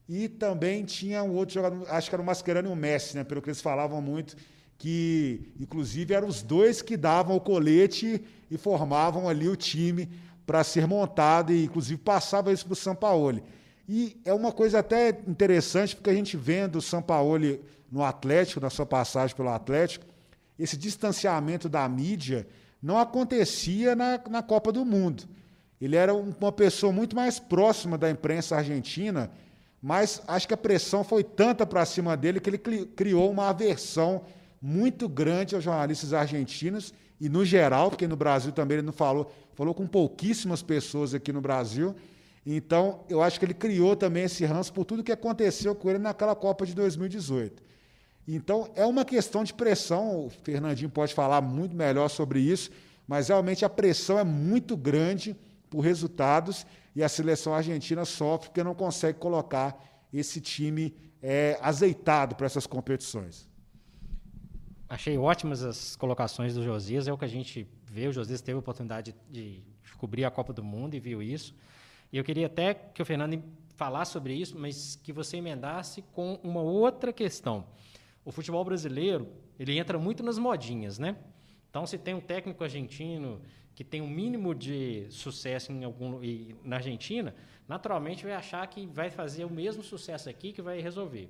[0.07, 3.23] E também tinha um outro jogador, acho que era o Mascherano e o Messi, né?
[3.23, 4.35] Pelo que eles falavam muito,
[4.77, 10.09] que inclusive eram os dois que davam o colete e formavam ali o time
[10.45, 13.41] para ser montado e inclusive passava isso para o Sampaoli.
[13.87, 18.69] E é uma coisa até interessante, porque a gente vendo o Sampaoli no Atlético, na
[18.69, 20.05] sua passagem pelo Atlético,
[20.57, 22.47] esse distanciamento da mídia
[22.81, 25.23] não acontecia na, na Copa do Mundo.
[25.79, 29.29] Ele era uma pessoa muito mais próxima da imprensa argentina,
[29.81, 34.23] mas acho que a pressão foi tanta para cima dele que ele criou uma aversão
[34.61, 39.31] muito grande aos jornalistas argentinos e no geral, porque no Brasil também ele não falou,
[39.53, 41.95] falou com pouquíssimas pessoas aqui no Brasil.
[42.45, 45.97] Então, eu acho que ele criou também esse ranço por tudo que aconteceu com ele
[45.97, 47.63] naquela Copa de 2018.
[48.27, 52.69] Então, é uma questão de pressão, o Fernandinho pode falar muito melhor sobre isso,
[53.07, 55.35] mas realmente a pressão é muito grande
[55.69, 59.77] por resultados e a seleção argentina sofre porque não consegue colocar
[60.13, 63.49] esse time é, azeitado para essas competições.
[64.87, 68.07] Achei ótimas as colocações do Josias, é o que a gente vê.
[68.07, 69.63] O Josias teve a oportunidade de
[69.97, 71.55] cobrir a Copa do Mundo e viu isso.
[72.15, 73.43] E eu queria até que o Fernando
[73.75, 77.65] falasse sobre isso, mas que você emendasse com uma outra questão.
[78.23, 79.27] O futebol brasileiro,
[79.59, 81.17] ele entra muito nas modinhas, né?
[81.69, 83.41] Então, se tem um técnico argentino
[83.75, 86.21] que tem um mínimo de sucesso em algum
[86.63, 87.35] na Argentina,
[87.67, 91.29] naturalmente vai achar que vai fazer o mesmo sucesso aqui que vai resolver.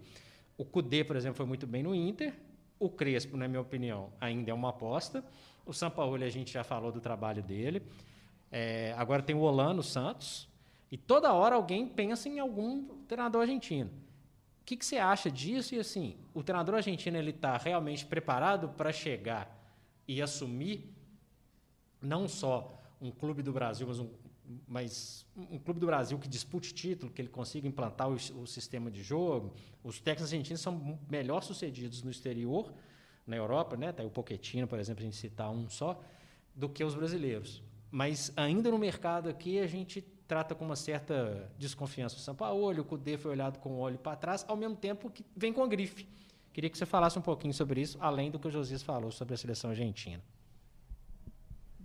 [0.56, 2.32] O Cudê, por exemplo, foi muito bem no Inter,
[2.78, 5.26] o Crespo, na minha opinião, ainda é uma aposta.
[5.66, 7.82] O Sampaoli, a gente já falou do trabalho dele.
[8.52, 10.54] É, agora tem o Olano Santos.
[10.92, 13.90] E toda hora alguém pensa em algum treinador argentino.
[14.62, 15.76] O que, que você acha disso?
[15.76, 19.56] E assim, o treinador argentino ele está realmente preparado para chegar
[20.08, 20.92] e assumir
[22.02, 24.10] não só um clube do Brasil, mas um,
[24.68, 28.90] mas um clube do Brasil que dispute título, que ele consiga implantar o, o sistema
[28.90, 29.54] de jogo.
[29.84, 32.74] Os técnicos argentinos são melhor sucedidos no exterior,
[33.26, 33.92] na Europa, né?
[33.92, 36.02] Tá o Pochettino, por exemplo, a gente citar um só,
[36.56, 37.62] do que os brasileiros.
[37.92, 42.82] Mas ainda no mercado aqui a gente trata com uma certa desconfiança o São Paulo,
[42.82, 45.64] o Cudê foi olhado com o olho para trás, ao mesmo tempo que vem com
[45.64, 46.08] a grife.
[46.52, 49.34] Queria que você falasse um pouquinho sobre isso, além do que o Josias falou sobre
[49.34, 50.24] a seleção argentina.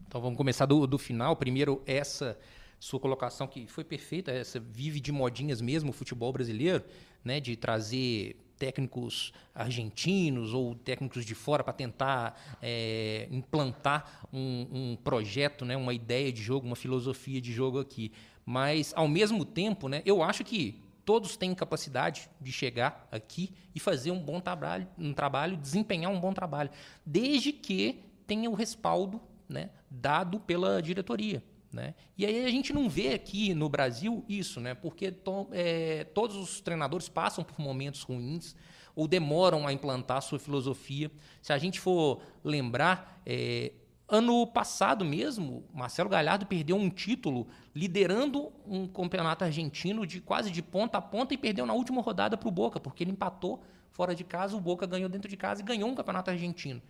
[0.07, 1.37] Então vamos começar do, do final.
[1.37, 2.39] Primeiro, essa
[2.79, 6.83] sua colocação que foi perfeita, essa vive de modinhas mesmo o futebol brasileiro,
[7.23, 14.97] né, de trazer técnicos argentinos ou técnicos de fora para tentar é, implantar um, um,
[14.97, 18.13] projeto, né, uma ideia de jogo, uma filosofia de jogo aqui.
[18.51, 23.79] Mas, ao mesmo tempo, né, eu acho que todos têm capacidade de chegar aqui e
[23.79, 26.69] fazer um bom trabalho, um trabalho, desempenhar um bom trabalho,
[27.07, 31.41] desde que tenha o respaldo né, dado pela diretoria.
[31.73, 31.95] Né?
[32.19, 34.75] E aí a gente não vê aqui no Brasil isso, né?
[34.75, 38.57] porque to, é, todos os treinadores passam por momentos ruins
[38.97, 41.09] ou demoram a implantar a sua filosofia.
[41.41, 43.71] Se a gente for lembrar, é,
[44.11, 50.61] ano passado mesmo, Marcelo Galhardo perdeu um título liderando um campeonato argentino de quase de
[50.61, 54.15] ponta a ponta e perdeu na última rodada para o Boca, porque ele empatou fora
[54.15, 56.83] de casa, o Boca ganhou dentro de casa e ganhou um campeonato argentino.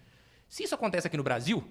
[0.49, 1.63] Se isso acontece aqui no Brasil,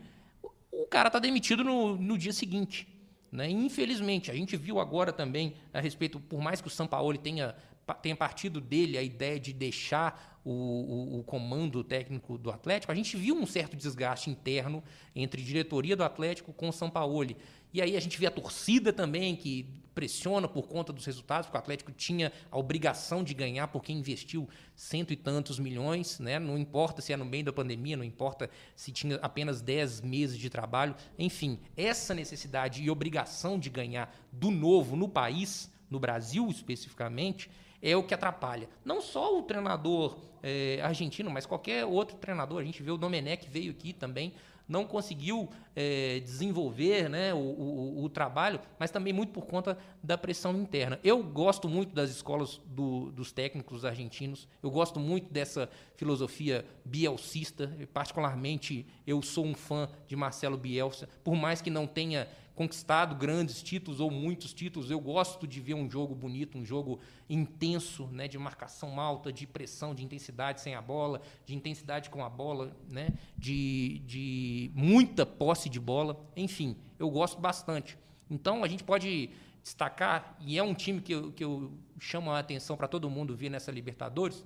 [0.71, 2.87] o cara está demitido no, no dia seguinte.
[3.31, 3.49] Né?
[3.49, 7.55] Infelizmente, a gente viu agora também a respeito, por mais que o Sampaoli tenha,
[8.01, 12.95] tenha partido dele a ideia de deixar o, o, o, comando técnico do Atlético, a
[12.95, 14.83] gente viu um certo desgaste interno
[15.15, 17.35] entre diretoria do Atlético com o Sampaoli.
[17.71, 21.57] E aí a gente vê a torcida também, que pressiona por conta dos resultados, porque
[21.57, 26.39] o Atlético tinha a obrigação de ganhar porque investiu cento e tantos milhões, né?
[26.39, 30.37] não importa se é no meio da pandemia, não importa se tinha apenas dez meses
[30.37, 36.47] de trabalho, enfim, essa necessidade e obrigação de ganhar do novo no país, no Brasil
[36.47, 38.69] especificamente, é o que atrapalha.
[38.83, 42.61] Não só o treinador é, argentino, mas qualquer outro treinador.
[42.61, 44.33] A gente vê o Domenech veio aqui também
[44.69, 50.15] não conseguiu é, desenvolver né, o, o, o, trabalho, mas também muito por conta da
[50.15, 50.99] pressão interna.
[51.03, 57.75] Eu gosto muito das escolas do, dos técnicos argentinos, eu gosto muito dessa filosofia bielcista,
[57.91, 62.27] particularmente eu sou um fã de Marcelo Bielsa, por mais que não tenha
[62.59, 64.91] conquistado grandes títulos ou muitos títulos.
[64.91, 69.47] Eu gosto de ver um jogo bonito, um jogo intenso, né, de marcação alta, de
[69.47, 75.25] pressão, de intensidade sem a bola, de intensidade com a bola, né, de, de muita
[75.25, 76.21] posse de bola.
[76.35, 77.97] Enfim, eu gosto bastante.
[78.29, 79.29] Então a gente pode
[79.63, 83.37] destacar, e é um time que eu, que eu chamo a atenção para todo mundo
[83.37, 84.45] ver nessa Libertadores,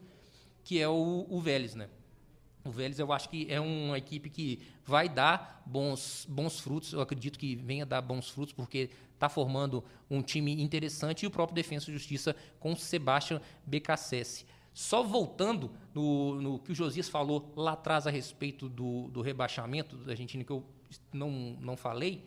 [0.63, 1.73] que é o, o Vélez.
[1.73, 1.89] Né?
[2.63, 6.93] O Vélez eu acho que é uma equipe que vai dar bons, bons frutos.
[6.93, 11.31] Eu acredito que venha dar bons frutos, porque está formando um time interessante e o
[11.31, 14.45] próprio Defensa e Justiça com Sebastião Becassese.
[14.73, 19.95] Só voltando no, no, que o Josias falou lá atrás a respeito do, do rebaixamento
[19.97, 20.63] da Argentina, que eu
[21.11, 22.23] não, não falei,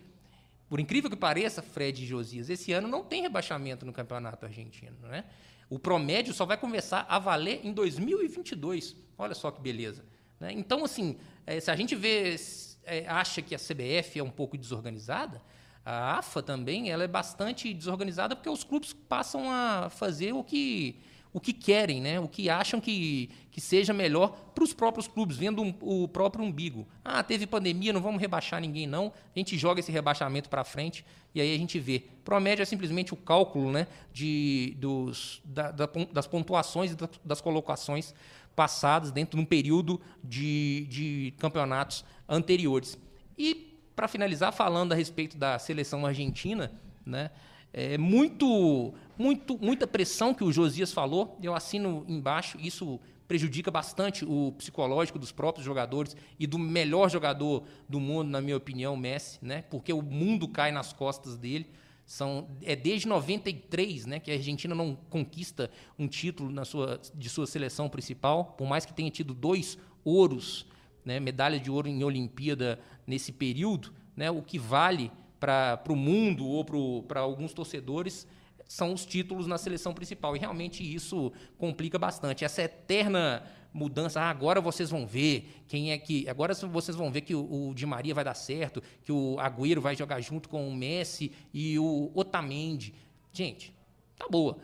[0.68, 4.96] por incrível que pareça, Fred e Josias, esse ano não tem rebaixamento no campeonato argentino.
[5.02, 5.24] Né?
[5.70, 8.96] O promédio só vai começar a valer em 2022.
[9.16, 10.04] Olha só que beleza.
[10.40, 10.52] Né?
[10.52, 12.36] Então, assim, é, se a gente vê,
[12.84, 15.40] é, acha que a CBF é um pouco desorganizada,
[15.84, 21.00] a AFA também ela é bastante desorganizada porque os clubes passam a fazer o que
[21.36, 22.18] o que querem, né?
[22.18, 26.42] o que acham que, que seja melhor para os próprios clubes, vendo um, o próprio
[26.42, 26.88] umbigo.
[27.04, 29.12] Ah, teve pandemia, não vamos rebaixar ninguém, não.
[29.34, 32.04] A gente joga esse rebaixamento para frente e aí a gente vê.
[32.24, 38.14] Promédio é simplesmente o cálculo né, de, dos, da, da, das pontuações e das colocações
[38.56, 42.98] passadas dentro de um período de, de campeonatos anteriores.
[43.38, 46.72] E, para finalizar, falando a respeito da seleção argentina,
[47.04, 47.30] né,
[47.72, 54.24] é muito, muito, muita pressão que o Josias falou, eu assino embaixo, isso prejudica bastante
[54.24, 59.38] o psicológico dos próprios jogadores e do melhor jogador do mundo, na minha opinião, Messi,
[59.42, 59.62] né?
[59.68, 61.68] porque o mundo cai nas costas dele.
[62.06, 67.28] São, é desde 93 né, que a Argentina não conquista um título na sua, de
[67.28, 70.66] sua seleção principal, por mais que tenha tido dois ouros,
[71.04, 76.46] né, medalha de ouro em Olimpíada nesse período, né, o que vale para o mundo
[76.46, 76.64] ou
[77.02, 78.26] para alguns torcedores
[78.68, 80.36] são os títulos na seleção principal.
[80.36, 82.44] E realmente isso complica bastante.
[82.44, 83.42] Essa eterna
[83.72, 86.28] mudança, ah, agora vocês vão ver quem é que.
[86.28, 89.80] Agora vocês vão ver que o, o Di Maria vai dar certo, que o Agüero
[89.80, 92.94] vai jogar junto com o Messi e o Otamendi.
[93.32, 93.74] Gente,
[94.16, 94.58] tá boa.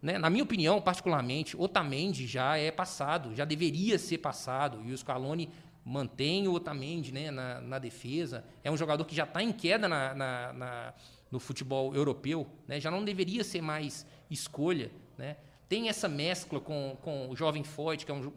[0.00, 0.18] Né?
[0.18, 4.82] Na minha opinião, particularmente, Otamendi já é passado, já deveria ser passado.
[4.84, 5.50] E o Scaloni
[5.84, 8.44] mantém o Otamendi né, na, na defesa.
[8.62, 10.94] É um jogador que já está em queda na, na, na,
[11.30, 12.80] no futebol europeu, né?
[12.80, 14.90] já não deveria ser mais escolha.
[15.16, 15.36] Né?
[15.74, 18.32] Tem essa mescla com, com o jovem Foyt, que é um,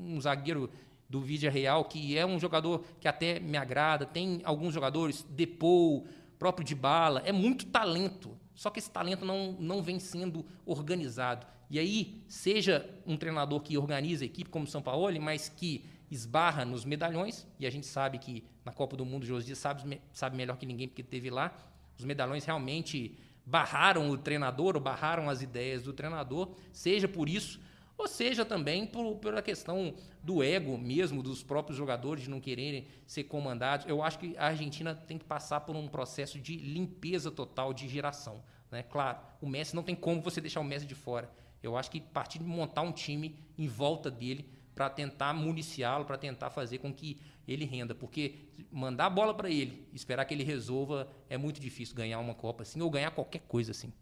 [0.00, 0.68] um zagueiro
[1.08, 4.04] do Vídeo Real, que é um jogador que até me agrada.
[4.04, 6.04] Tem alguns jogadores, Depou,
[6.40, 8.36] próprio de bala, é muito talento.
[8.52, 11.46] Só que esse talento não, não vem sendo organizado.
[11.70, 15.84] E aí, seja um treinador que organiza a equipe, como o São Paulo, mas que
[16.10, 20.36] esbarra nos medalhões, e a gente sabe que na Copa do Mundo, Josias sabe, sabe
[20.36, 21.56] melhor que ninguém porque teve lá,
[21.96, 27.60] os medalhões realmente barraram o treinador ou barraram as ideias do treinador, seja por isso,
[27.98, 32.86] ou seja também por, pela questão do ego mesmo dos próprios jogadores de não quererem
[33.06, 33.86] ser comandados.
[33.86, 37.88] Eu acho que a Argentina tem que passar por um processo de limpeza total de
[37.88, 38.42] geração.
[38.70, 38.82] Né?
[38.82, 41.30] Claro, o Messi não tem como você deixar o Messi de fora.
[41.62, 46.18] Eu acho que partir de montar um time em volta dele para tentar municiá-lo, para
[46.18, 47.94] tentar fazer com que ele renda.
[47.94, 48.34] Porque
[48.70, 52.62] mandar a bola para ele, esperar que ele resolva, é muito difícil ganhar uma Copa
[52.62, 53.92] assim, ou ganhar qualquer coisa assim.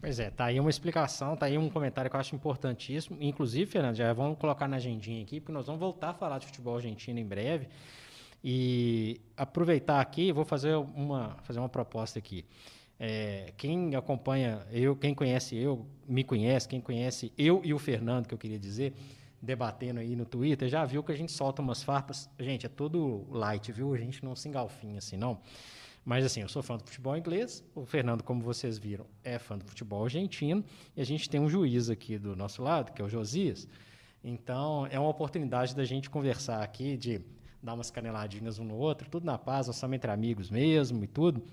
[0.00, 3.18] Pois é, tá aí uma explicação, tá aí um comentário que eu acho importantíssimo.
[3.20, 6.46] Inclusive, Fernando, já vamos colocar na agendinha aqui, porque nós vamos voltar a falar de
[6.46, 7.68] futebol argentino em breve.
[8.42, 12.46] E aproveitar aqui, vou fazer uma, fazer uma proposta aqui.
[12.98, 18.26] É, quem acompanha eu, quem conhece eu, me conhece, quem conhece eu e o Fernando,
[18.26, 18.94] que eu queria dizer,
[19.40, 22.28] debatendo aí no Twitter, já viu que a gente solta umas farpas.
[22.38, 23.94] Gente, é tudo light, viu?
[23.94, 25.40] A gente não se engalfinha assim, não.
[26.04, 29.58] Mas assim, eu sou fã do futebol inglês, o Fernando, como vocês viram, é fã
[29.58, 30.64] do futebol argentino,
[30.96, 33.68] e a gente tem um juiz aqui do nosso lado, que é o Josias.
[34.24, 37.20] Então, é uma oportunidade da gente conversar aqui, de
[37.62, 41.06] dar umas caneladinhas um no outro, tudo na paz, nós somos entre amigos mesmo e
[41.06, 41.44] tudo.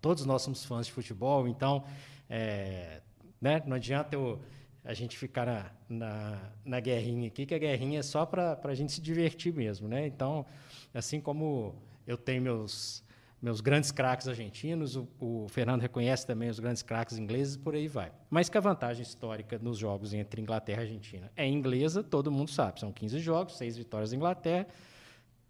[0.00, 1.84] Todos nós somos fãs de futebol, então
[2.28, 3.00] é,
[3.40, 4.40] né, não adianta eu,
[4.84, 8.74] a gente ficar na, na, na, guerrinha aqui, que a guerrinha é só para a
[8.74, 9.86] gente se divertir mesmo.
[9.86, 10.06] Né?
[10.06, 10.44] Então,
[10.92, 11.74] assim como
[12.06, 13.04] eu tenho meus,
[13.40, 17.86] meus grandes craques argentinos, o, o, Fernando reconhece também os grandes craques ingleses, por aí
[17.86, 18.10] vai.
[18.28, 22.50] Mas que a vantagem histórica nos jogos entre Inglaterra e Argentina é inglesa, todo mundo
[22.50, 22.80] sabe.
[22.80, 24.66] São 15 jogos, 6 vitórias da Inglaterra,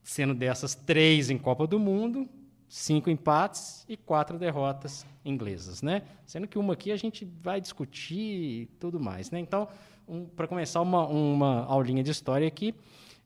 [0.03, 2.29] sendo dessas três em Copa do Mundo,
[2.73, 6.01] cinco empates e quatro derrotas inglesas, né?
[6.25, 9.39] Sendo que uma aqui a gente vai discutir e tudo mais, né?
[9.39, 9.69] Então,
[10.09, 12.75] um, para começar uma, uma aulinha de história aqui,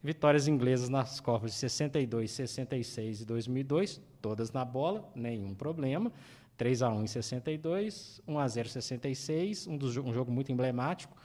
[0.03, 6.11] vitórias inglesas nas Copas de 62, 66 e 2002, todas na bola, nenhum problema.
[6.57, 10.51] 3 a 1 em 62, 1 a 0 em 66, um, dos, um jogo muito
[10.51, 11.17] emblemático,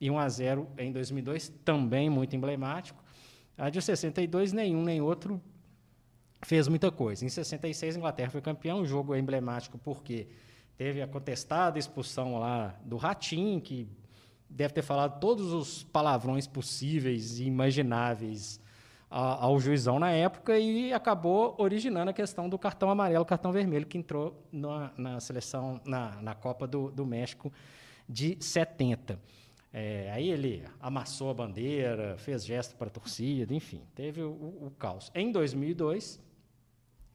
[0.00, 3.04] e 1 a 0 em 2002, também muito emblemático.
[3.58, 5.42] A de 62, nenhum nem outro
[6.42, 7.24] fez muita coisa.
[7.24, 10.28] Em 66, a Inglaterra foi campeão, o jogo emblemático porque
[10.76, 13.88] teve a contestada expulsão lá do Ratinho, que
[14.48, 18.60] deve ter falado todos os palavrões possíveis e imagináveis
[19.08, 23.96] ao juizão na época e acabou originando a questão do cartão amarelo, cartão vermelho, que
[23.96, 27.52] entrou na, na seleção, na, na Copa do, do México
[28.08, 29.18] de 70.
[29.72, 34.72] É, aí ele amassou a bandeira, fez gesto para a torcida, enfim, teve o, o,
[34.78, 35.10] caos.
[35.14, 36.20] Em 2002,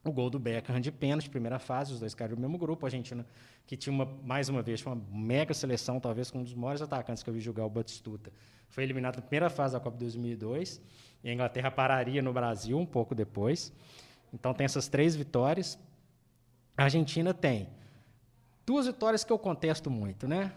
[0.04, 2.86] o gol do Beckham de pênalti, primeira fase, os dois caíram no mesmo grupo.
[2.86, 3.26] A Argentina,
[3.68, 7.22] que tinha uma, mais uma vez uma mega seleção, talvez com um dos maiores atacantes
[7.22, 8.32] que eu vi jogar, o Batistuta,
[8.70, 10.82] foi eliminado na primeira fase da Copa de 2002.
[11.24, 13.72] E a Inglaterra pararia no Brasil um pouco depois.
[14.34, 15.78] Então tem essas três vitórias.
[16.76, 17.68] A Argentina tem
[18.66, 20.52] duas vitórias que eu contesto muito, né?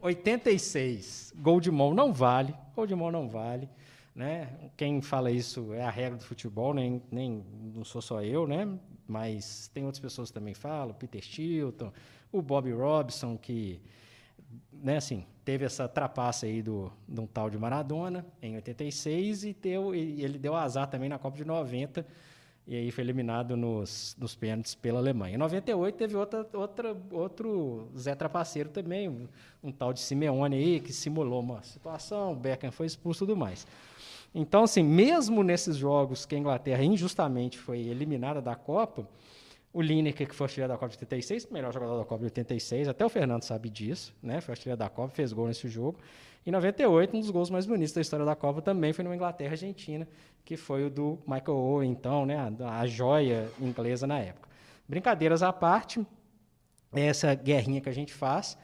[0.00, 3.68] 86, gol de mão não vale, gol de mão não vale,
[4.14, 4.70] né?
[4.76, 7.44] Quem fala isso é a regra do futebol, nem, nem
[7.74, 8.68] não sou só eu, né?
[9.06, 11.92] Mas tem outras pessoas que também falam, Peter Shilton,
[12.32, 13.80] o Bob Robson que,
[14.72, 19.52] né, assim, teve essa trapaça aí do, de um tal de Maradona em 86 e,
[19.52, 22.06] deu, e ele deu azar também na Copa de 90
[22.70, 25.34] e aí foi eliminado nos, nos pênaltis pela Alemanha.
[25.34, 29.26] Em 98 teve outra, outra, outro Zé Trapaceiro também, um,
[29.60, 33.36] um, tal de Simeone aí, que simulou uma situação, o Beckham foi expulso e tudo
[33.36, 33.66] mais.
[34.34, 39.08] Então, assim, mesmo nesses jogos que a Inglaterra injustamente foi eliminada da Copa,
[39.72, 42.88] o Lineker, que foi artilheiro da Copa de 86, melhor jogador da Copa de 86,
[42.88, 44.40] até o Fernando sabe disso, né?
[44.40, 45.98] Foi artilheiro da Copa, fez gol nesse jogo.
[46.44, 50.08] Em 98, um dos gols mais bonitos da história da Copa também foi numa Inglaterra-Argentina,
[50.44, 52.36] que foi o do Michael Owen, então, né?
[52.36, 54.48] A, a joia inglesa na época.
[54.88, 56.04] Brincadeiras à parte,
[56.92, 58.58] essa guerrinha que a gente faz.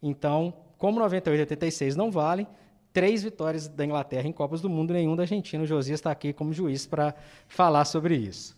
[0.00, 2.46] Então, como 98 e 86 não valem,
[2.92, 5.62] três vitórias da Inglaterra em Copas do Mundo, nenhum da Argentina.
[5.62, 7.14] O Josias está aqui como juiz para
[7.48, 8.56] falar sobre isso.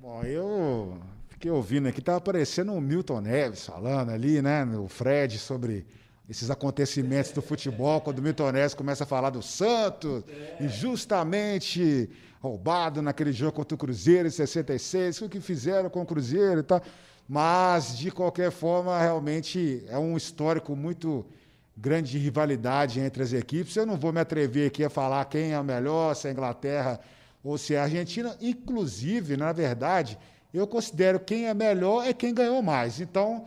[0.00, 4.64] Bom, eu fiquei ouvindo aqui, estava aparecendo o Milton Neves falando ali, né?
[4.76, 5.86] O Fred sobre
[6.28, 10.22] esses acontecimentos do futebol, quando o Milton Neves começa a falar do Santos,
[10.60, 12.08] injustamente
[12.40, 16.62] roubado naquele jogo contra o Cruzeiro em 66, o que fizeram com o Cruzeiro e
[16.62, 16.80] tal.
[17.28, 21.26] Mas, de qualquer forma, realmente é um histórico muito
[21.76, 23.76] grande de rivalidade entre as equipes.
[23.76, 26.32] Eu não vou me atrever aqui a falar quem é o melhor, se é a
[26.32, 27.00] Inglaterra
[27.42, 28.36] ou se é a Argentina.
[28.40, 30.18] Inclusive, na verdade,
[30.52, 33.00] eu considero quem é melhor é quem ganhou mais.
[33.00, 33.46] Então,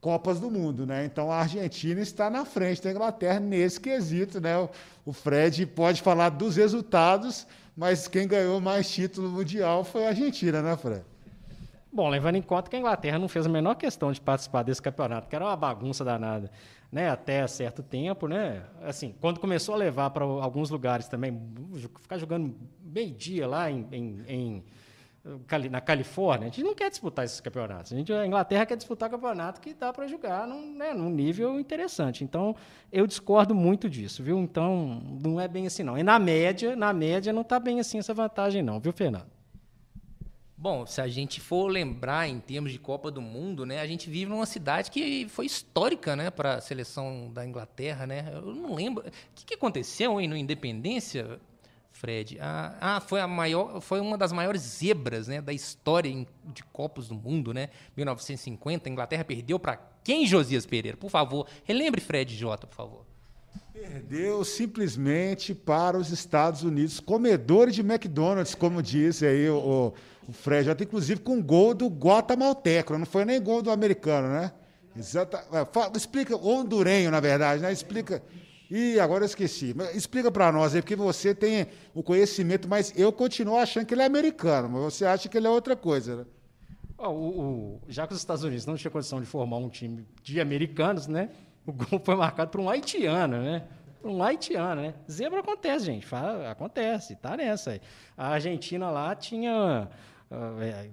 [0.00, 1.04] Copas do Mundo, né?
[1.04, 4.56] Então a Argentina está na frente da Inglaterra nesse quesito, né?
[5.04, 10.62] O Fred pode falar dos resultados, mas quem ganhou mais título mundial foi a Argentina,
[10.62, 11.04] né, Fred?
[11.92, 14.80] Bom, levando em conta que a Inglaterra não fez a menor questão de participar desse
[14.80, 16.48] campeonato, que era uma bagunça danada,
[16.90, 17.10] né?
[17.10, 18.62] Até certo tempo, né?
[18.82, 21.36] Assim, quando começou a levar para alguns lugares também,
[22.00, 24.64] ficar jogando meio dia lá em, em, em
[25.70, 27.92] na Califórnia, a gente não quer disputar esses campeonatos.
[27.92, 31.60] A, gente, a Inglaterra quer disputar campeonato que dá para jogar num, né, num nível
[31.60, 32.24] interessante.
[32.24, 32.56] Então,
[32.90, 34.38] eu discordo muito disso, viu?
[34.38, 35.98] Então, não é bem assim, não.
[35.98, 39.39] E na média, na média, não está bem assim essa vantagem, não, viu, Fernando?
[40.60, 44.10] Bom, se a gente for lembrar em termos de Copa do Mundo, né, a gente
[44.10, 48.30] vive numa cidade que foi histórica, né, para a seleção da Inglaterra, né?
[48.30, 51.40] Eu não lembro o que, que aconteceu hein, no Independência.
[51.92, 52.38] Fred.
[52.40, 57.08] Ah, ah, foi a maior, foi uma das maiores zebras, né, da história de Copas
[57.08, 57.70] do Mundo, né?
[57.96, 60.96] 1950, a Inglaterra perdeu para quem, Josias Pereira?
[60.96, 63.09] Por favor, relembre Fred Jota, por favor.
[63.72, 69.92] Perdeu simplesmente para os Estados Unidos, comedores de McDonald's, como disse aí o,
[70.28, 74.52] o Fred Jota, inclusive com gol do guatemalteco, não foi nem gol do americano, né?
[74.96, 77.72] Exata, é, explica, hondurenho, na verdade, né?
[77.72, 78.22] Explica
[78.70, 79.74] e agora eu esqueci.
[79.94, 84.02] Explica para nós aí, porque você tem o conhecimento, mas eu continuo achando que ele
[84.02, 86.24] é americano, mas você acha que ele é outra coisa, né?
[86.96, 90.06] Oh, o, o, já que os Estados Unidos não tinham condição de formar um time
[90.22, 91.30] de americanos, né?
[91.66, 93.64] O gol foi marcado por um haitiano, né?
[94.02, 94.94] Um haitiano, né?
[95.10, 96.06] Zebra acontece, gente.
[96.06, 97.80] Fala, acontece, tá nessa aí.
[98.16, 99.88] A Argentina lá tinha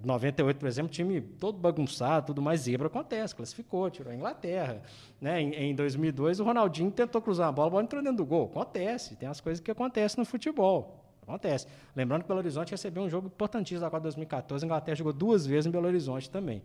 [0.03, 4.15] 98, ah, é, por exemplo, time todo bagunçado, tudo mais zebra acontece, classificou, tirou a
[4.15, 4.81] Inglaterra.
[5.21, 5.41] Né?
[5.41, 8.45] Em, em 2002, o Ronaldinho tentou cruzar a bola, a bola entrou dentro do gol.
[8.45, 11.03] Acontece, tem as coisas que acontecem no futebol.
[11.21, 11.67] Acontece.
[11.95, 15.45] Lembrando que Belo Horizonte recebeu um jogo importantíssimo da Copa 2014, a Inglaterra jogou duas
[15.45, 16.63] vezes em Belo Horizonte também.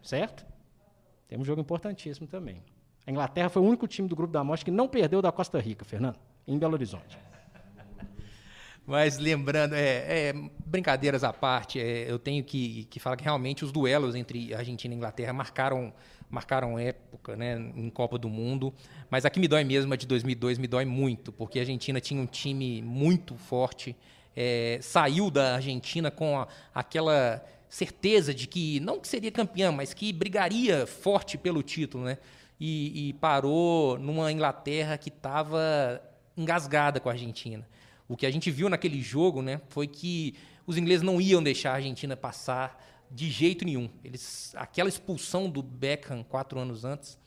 [0.00, 0.46] Certo?
[1.26, 2.62] Temos um jogo importantíssimo também.
[3.06, 5.58] A Inglaterra foi o único time do grupo da morte que não perdeu da Costa
[5.60, 7.18] Rica, Fernando, em Belo Horizonte.
[8.86, 10.34] Mas lembrando, é, é,
[10.66, 14.92] brincadeiras à parte, é, eu tenho que, que falar que realmente os duelos entre Argentina
[14.92, 15.92] e Inglaterra marcaram,
[16.28, 18.74] marcaram época né, em Copa do Mundo.
[19.10, 21.98] Mas a que me dói mesmo, a de 2002, me dói muito, porque a Argentina
[21.98, 23.96] tinha um time muito forte,
[24.36, 29.94] é, saiu da Argentina com a, aquela certeza de que, não que seria campeã, mas
[29.94, 32.18] que brigaria forte pelo título, né?
[32.66, 36.00] E, e parou numa Inglaterra que estava
[36.34, 37.68] engasgada com a Argentina.
[38.08, 40.34] O que a gente viu naquele jogo né, foi que
[40.66, 43.90] os ingleses não iam deixar a Argentina passar de jeito nenhum.
[44.02, 47.18] Eles, aquela expulsão do Beckham quatro anos antes,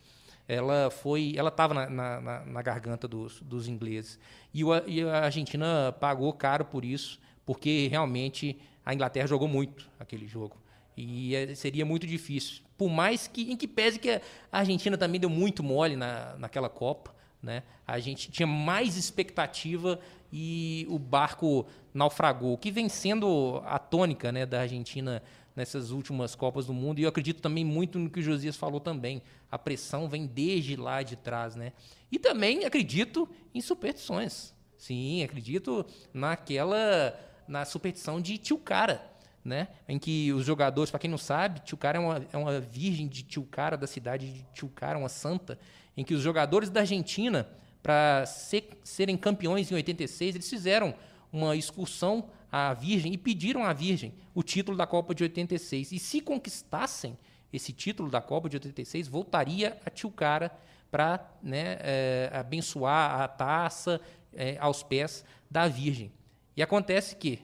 [0.48, 4.18] ela foi, ela estava na, na, na, garganta dos, dos ingleses
[4.52, 9.88] e, o, e, a Argentina pagou caro por isso, porque realmente a Inglaterra jogou muito
[10.00, 10.56] aquele jogo
[10.96, 12.62] e é, seria muito difícil.
[12.78, 14.20] Por mais que, em que pese que a
[14.52, 17.64] Argentina também deu muito mole na, naquela Copa, né?
[17.86, 20.00] A gente tinha mais expectativa
[20.32, 25.22] e o barco naufragou, que vem sendo a tônica né, da Argentina
[25.56, 27.00] nessas últimas Copas do Mundo.
[27.00, 29.20] E eu acredito também muito no que o Josias falou também.
[29.50, 31.56] A pressão vem desde lá de trás.
[31.56, 31.72] Né?
[32.12, 34.54] E também acredito em superstições.
[34.76, 37.18] Sim, acredito naquela.
[37.48, 39.04] na superstição de tio cara.
[39.48, 39.68] Né?
[39.88, 43.08] Em que os jogadores, para quem não sabe, tio cara é uma, é uma virgem
[43.08, 45.58] de tio cara da cidade de tio cara, uma santa,
[45.96, 47.48] em que os jogadores da Argentina,
[47.82, 50.94] para ser, serem campeões em 86, eles fizeram
[51.32, 55.92] uma excursão à Virgem e pediram à Virgem o título da Copa de 86.
[55.92, 57.16] E se conquistassem
[57.50, 60.52] esse título da Copa de 86, voltaria a Tilcara
[60.90, 63.98] para né, é, abençoar a taça
[64.34, 66.12] é, aos pés da Virgem.
[66.54, 67.40] E acontece que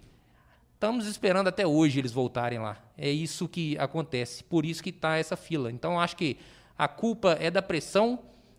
[0.85, 2.77] estamos esperando até hoje eles voltarem lá.
[2.99, 5.73] É isso que acontece, por isso que está essa fila.
[5.73, 6.37] Então acho que
[6.77, 8.19] a culpa é da pressão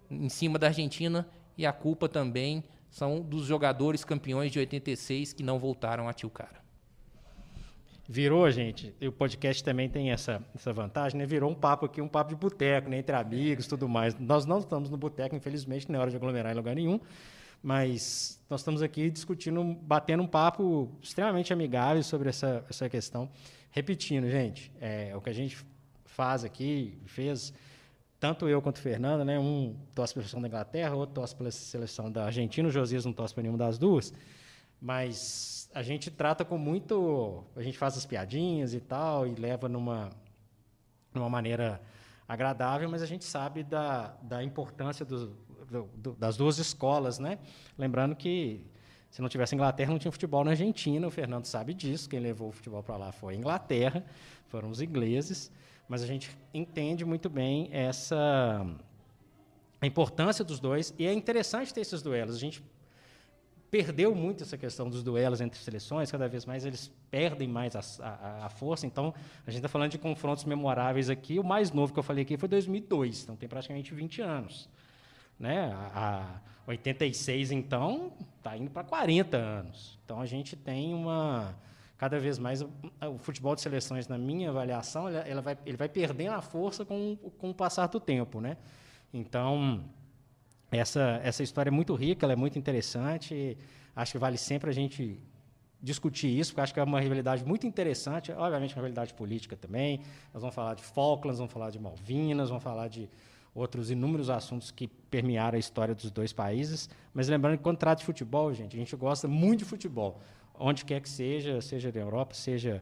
[0.09, 5.43] em cima da Argentina e a culpa também são dos jogadores campeões de 86 que
[5.43, 6.65] não voltaram a Tilcara.
[8.09, 11.27] Virou, gente, e o podcast também tem essa, essa vantagem, né?
[11.27, 12.97] Virou um papo aqui, um papo de boteco, né?
[12.97, 14.17] Entre amigos tudo mais.
[14.17, 16.99] Nós não estamos no boteco, infelizmente, não é hora de aglomerar em lugar nenhum,
[17.65, 23.27] mas nós estamos aqui discutindo, batendo um papo extremamente amigável sobre essa, essa questão.
[23.71, 25.57] Repetindo, gente, é, o que a gente
[26.05, 27.51] faz aqui, fez
[28.19, 29.39] tanto eu quanto o Fernando, né?
[29.39, 33.11] Um torce pela seleção da Inglaterra, outro torce pela seleção da Argentina, o Josias não
[33.11, 34.13] torce para nenhuma das duas.
[34.79, 37.43] Mas a gente trata com muito.
[37.55, 40.11] A gente faz as piadinhas e tal, e leva numa,
[41.11, 41.81] numa maneira
[42.27, 45.35] agradável, mas a gente sabe da, da importância do,
[45.69, 47.39] do, das duas escolas, né?
[47.77, 48.65] Lembrando que
[49.09, 52.49] se não tivesse Inglaterra, não tinha futebol na Argentina, o Fernando sabe disso, quem levou
[52.49, 54.05] o futebol para lá foi a Inglaterra,
[54.47, 55.51] foram os ingleses
[55.87, 58.65] mas a gente entende muito bem essa
[59.81, 62.35] a importância dos dois e é interessante ter esses duelos.
[62.35, 62.63] A gente
[63.69, 67.81] perdeu muito essa questão dos duelos entre seleções, cada vez mais eles perdem mais a,
[68.01, 68.87] a, a força.
[68.87, 69.13] Então,
[69.45, 71.37] a gente está falando de confrontos memoráveis aqui.
[71.37, 74.69] O mais novo que eu falei aqui foi 2002, então tem praticamente 20 anos.
[75.39, 75.71] Né?
[75.93, 79.99] A, a 86, então, está indo para 40 anos.
[80.03, 81.55] Então, a gente tem uma
[81.97, 82.69] cada vez mais o,
[83.13, 86.83] o, futebol de seleções, na minha avaliação, ela, ela vai, ele vai perdendo a força
[86.83, 88.57] com, com o passar do tempo, né?
[89.13, 89.83] Então,
[90.69, 93.57] essa, essa história é muito rica, ela é muito interessante.
[93.95, 95.17] Acho que vale sempre a gente
[95.81, 98.31] discutir isso, porque acho que é uma rivalidade muito interessante.
[98.31, 100.01] Obviamente, uma rivalidade política também.
[100.33, 103.09] Nós vamos falar de Falklands, vamos falar de Malvinas, vamos falar de
[103.55, 106.89] outros inúmeros assuntos que permearam a história dos dois países.
[107.13, 110.19] Mas lembrando que quando trata de futebol, gente, a gente gosta muito de futebol
[110.59, 112.81] onde quer que seja, seja na Europa, seja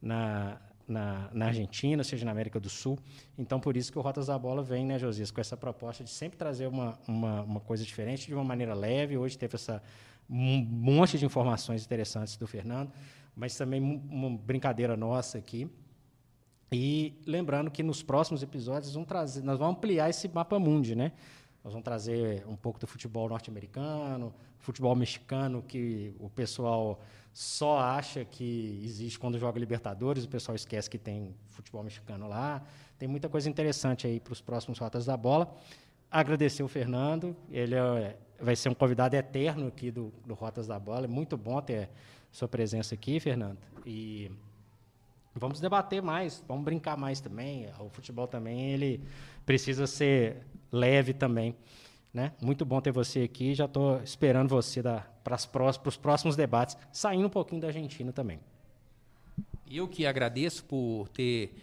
[0.00, 2.98] na, na, na, Argentina, seja na América do Sul.
[3.38, 6.10] Então, por isso que o Rotas da Bola vem, né, Josias, com essa proposta de
[6.10, 9.16] sempre trazer uma, uma, uma coisa diferente, de uma maneira leve.
[9.16, 9.82] Hoje teve essa
[10.28, 12.90] um monte de informações interessantes do Fernando,
[13.36, 15.68] mas também uma brincadeira nossa aqui.
[16.76, 21.12] E lembrando que nos próximos episódios vamos trazer, nós vamos ampliar esse mapa mundi, né?
[21.62, 27.00] Nós vamos trazer um pouco do futebol norte-americano, futebol mexicano, que o pessoal
[27.32, 32.60] só acha que existe quando joga Libertadores, o pessoal esquece que tem futebol mexicano lá.
[32.98, 35.56] Tem muita coisa interessante aí para os próximos Rotas da Bola.
[36.10, 40.78] Agradecer o Fernando, ele é, vai ser um convidado eterno aqui do, do Rotas da
[40.80, 41.04] Bola.
[41.04, 41.88] É muito bom ter
[42.32, 43.58] sua presença aqui, Fernando.
[43.86, 44.28] E
[45.34, 47.68] vamos debater mais, vamos brincar mais também.
[47.80, 49.00] O futebol também ele
[49.44, 51.56] precisa ser leve também.
[52.12, 52.32] Né?
[52.40, 53.54] Muito bom ter você aqui.
[53.54, 55.34] Já estou esperando você para
[55.84, 58.38] os próximos debates, saindo um pouquinho da Argentina também.
[59.68, 61.54] Eu que agradeço por ter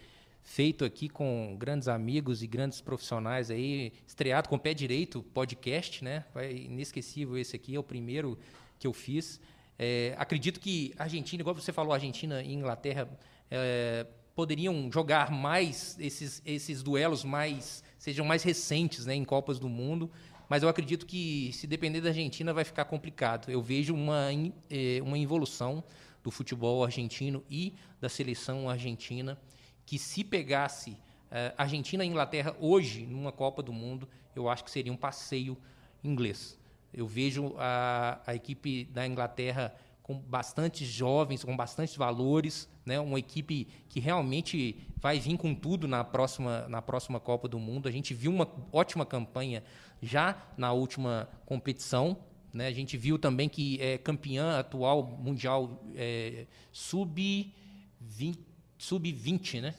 [0.42, 6.04] feito aqui com grandes amigos e grandes profissionais aí, estreado com o pé direito podcast,
[6.04, 6.24] né?
[6.50, 8.38] Inesquecível esse aqui, é o primeiro
[8.78, 9.40] que eu fiz.
[9.78, 13.08] É, acredito que a Argentina, igual você falou, Argentina e Inglaterra
[13.52, 19.68] é, poderiam jogar mais esses, esses duelos mais sejam mais recentes né, em Copas do
[19.68, 20.10] Mundo.
[20.48, 23.50] Mas eu acredito que, se depender da Argentina, vai ficar complicado.
[23.50, 24.28] Eu vejo uma,
[24.68, 25.82] eh, uma evolução
[26.22, 29.38] do futebol argentino e da seleção argentina,
[29.86, 30.96] que se pegasse
[31.32, 35.56] Uh, Argentina e Inglaterra hoje, numa Copa do Mundo, eu acho que seria um passeio
[36.04, 36.58] inglês.
[36.92, 42.98] Eu vejo a, a equipe da Inglaterra com bastantes jovens, com bastantes valores, né?
[43.00, 47.88] uma equipe que realmente vai vir com tudo na próxima, na próxima Copa do Mundo.
[47.88, 49.62] A gente viu uma ótima campanha
[50.00, 52.16] já na última competição.
[52.52, 52.66] Né?
[52.66, 58.38] A gente viu também que é campeã atual mundial é, sub-20,
[58.78, 59.12] sub
[59.60, 59.74] né?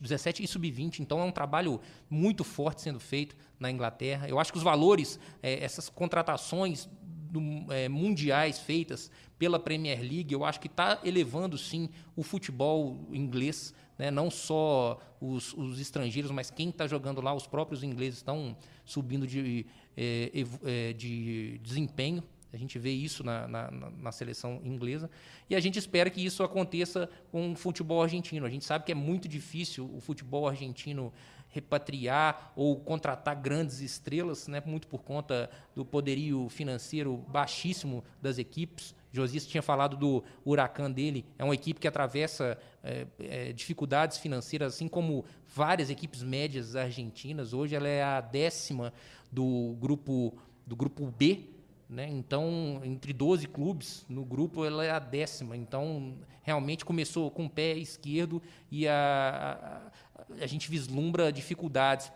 [0.00, 1.00] 17 e sub-20.
[1.00, 4.28] Então é um trabalho muito forte sendo feito na Inglaterra.
[4.28, 6.88] Eu acho que os valores, é, essas contratações
[7.30, 7.40] do,
[7.72, 13.72] é, mundiais feitas pela Premier League, eu acho que está elevando sim o futebol inglês,
[13.98, 14.10] né?
[14.10, 19.26] não só os, os, estrangeiros, mas quem está jogando lá, os próprios ingleses estão subindo
[19.26, 19.64] de,
[19.96, 20.30] é,
[20.64, 22.22] é, de desempenho.
[22.52, 25.10] A gente vê isso na, na, na, seleção inglesa.
[25.48, 28.44] E a gente espera que isso aconteça com o futebol argentino.
[28.44, 31.12] A gente sabe que é muito difícil o futebol argentino
[31.50, 38.94] repatriar ou contratar grandes estrelas, né, muito por conta do poderio financeiro baixíssimo das equipes.
[39.12, 44.74] Josias tinha falado do Huracan dele, é uma equipe que atravessa é, é, dificuldades financeiras,
[44.74, 47.52] assim como várias equipes médias argentinas.
[47.52, 48.92] Hoje ela é a décima
[49.30, 51.48] do grupo, do grupo B,
[51.90, 52.08] né?
[52.08, 55.56] Então, entre 12 clubes no grupo, ela é a décima.
[55.56, 62.12] Então, realmente começou com o pé esquerdo e a, a, a gente vislumbra dificuldades,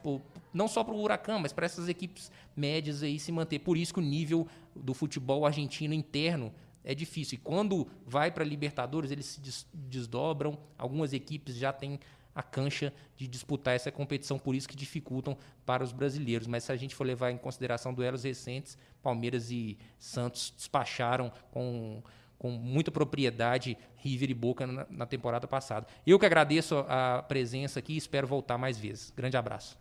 [0.52, 3.58] não só para o Huracan, mas para essas equipes médias aí se manter.
[3.58, 4.46] Por isso que o nível
[4.76, 6.54] do futebol argentino interno
[6.84, 7.34] é difícil.
[7.34, 10.56] E quando vai para Libertadores, eles se desdobram.
[10.78, 11.98] Algumas equipes já têm
[12.34, 16.46] a cancha de disputar essa competição, por isso que dificultam para os brasileiros.
[16.46, 22.02] Mas se a gente for levar em consideração duelos recentes, Palmeiras e Santos despacharam com,
[22.38, 25.86] com muita propriedade River e Boca na, na temporada passada.
[26.06, 29.12] Eu que agradeço a presença aqui e espero voltar mais vezes.
[29.16, 29.78] Grande abraço.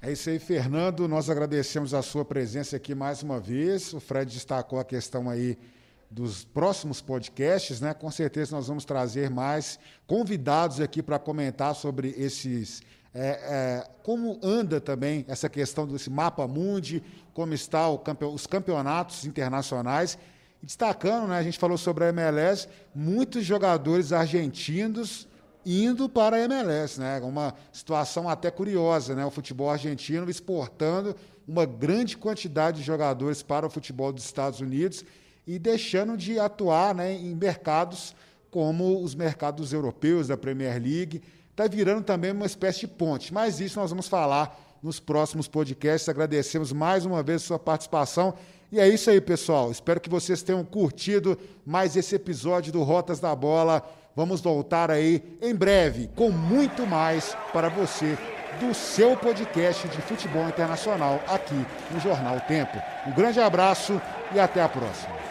[0.00, 1.08] É isso aí, Fernando.
[1.08, 3.92] Nós agradecemos a sua presença aqui mais uma vez.
[3.92, 5.58] O Fred destacou a questão aí
[6.10, 7.92] dos próximos podcasts, né?
[7.92, 12.82] Com certeza nós vamos trazer mais convidados aqui para comentar sobre esses.
[13.12, 17.02] É, é, como anda também essa questão desse mapa mundi,
[17.32, 20.18] como está os campeonatos internacionais.
[20.62, 25.26] E destacando, né, a gente falou sobre a MLS, muitos jogadores argentinos
[25.64, 27.18] indo para a MLS, né?
[27.20, 29.24] Uma situação até curiosa, né?
[29.26, 31.16] O futebol argentino exportando
[31.48, 35.04] uma grande quantidade de jogadores para o futebol dos Estados Unidos
[35.46, 38.14] e deixando de atuar né, em mercados
[38.50, 41.22] como os mercados europeus da Premier League.
[41.50, 46.08] Está virando também uma espécie de ponte, mas isso nós vamos falar nos próximos podcasts.
[46.08, 48.34] Agradecemos mais uma vez a sua participação.
[48.70, 49.70] E é isso aí, pessoal.
[49.70, 53.82] Espero que vocês tenham curtido mais esse episódio do Rotas da Bola.
[54.14, 58.18] Vamos voltar aí em breve com muito mais para você
[58.58, 62.78] do seu podcast de futebol internacional aqui no Jornal Tempo.
[63.06, 64.00] Um grande abraço
[64.34, 65.25] e até a próxima.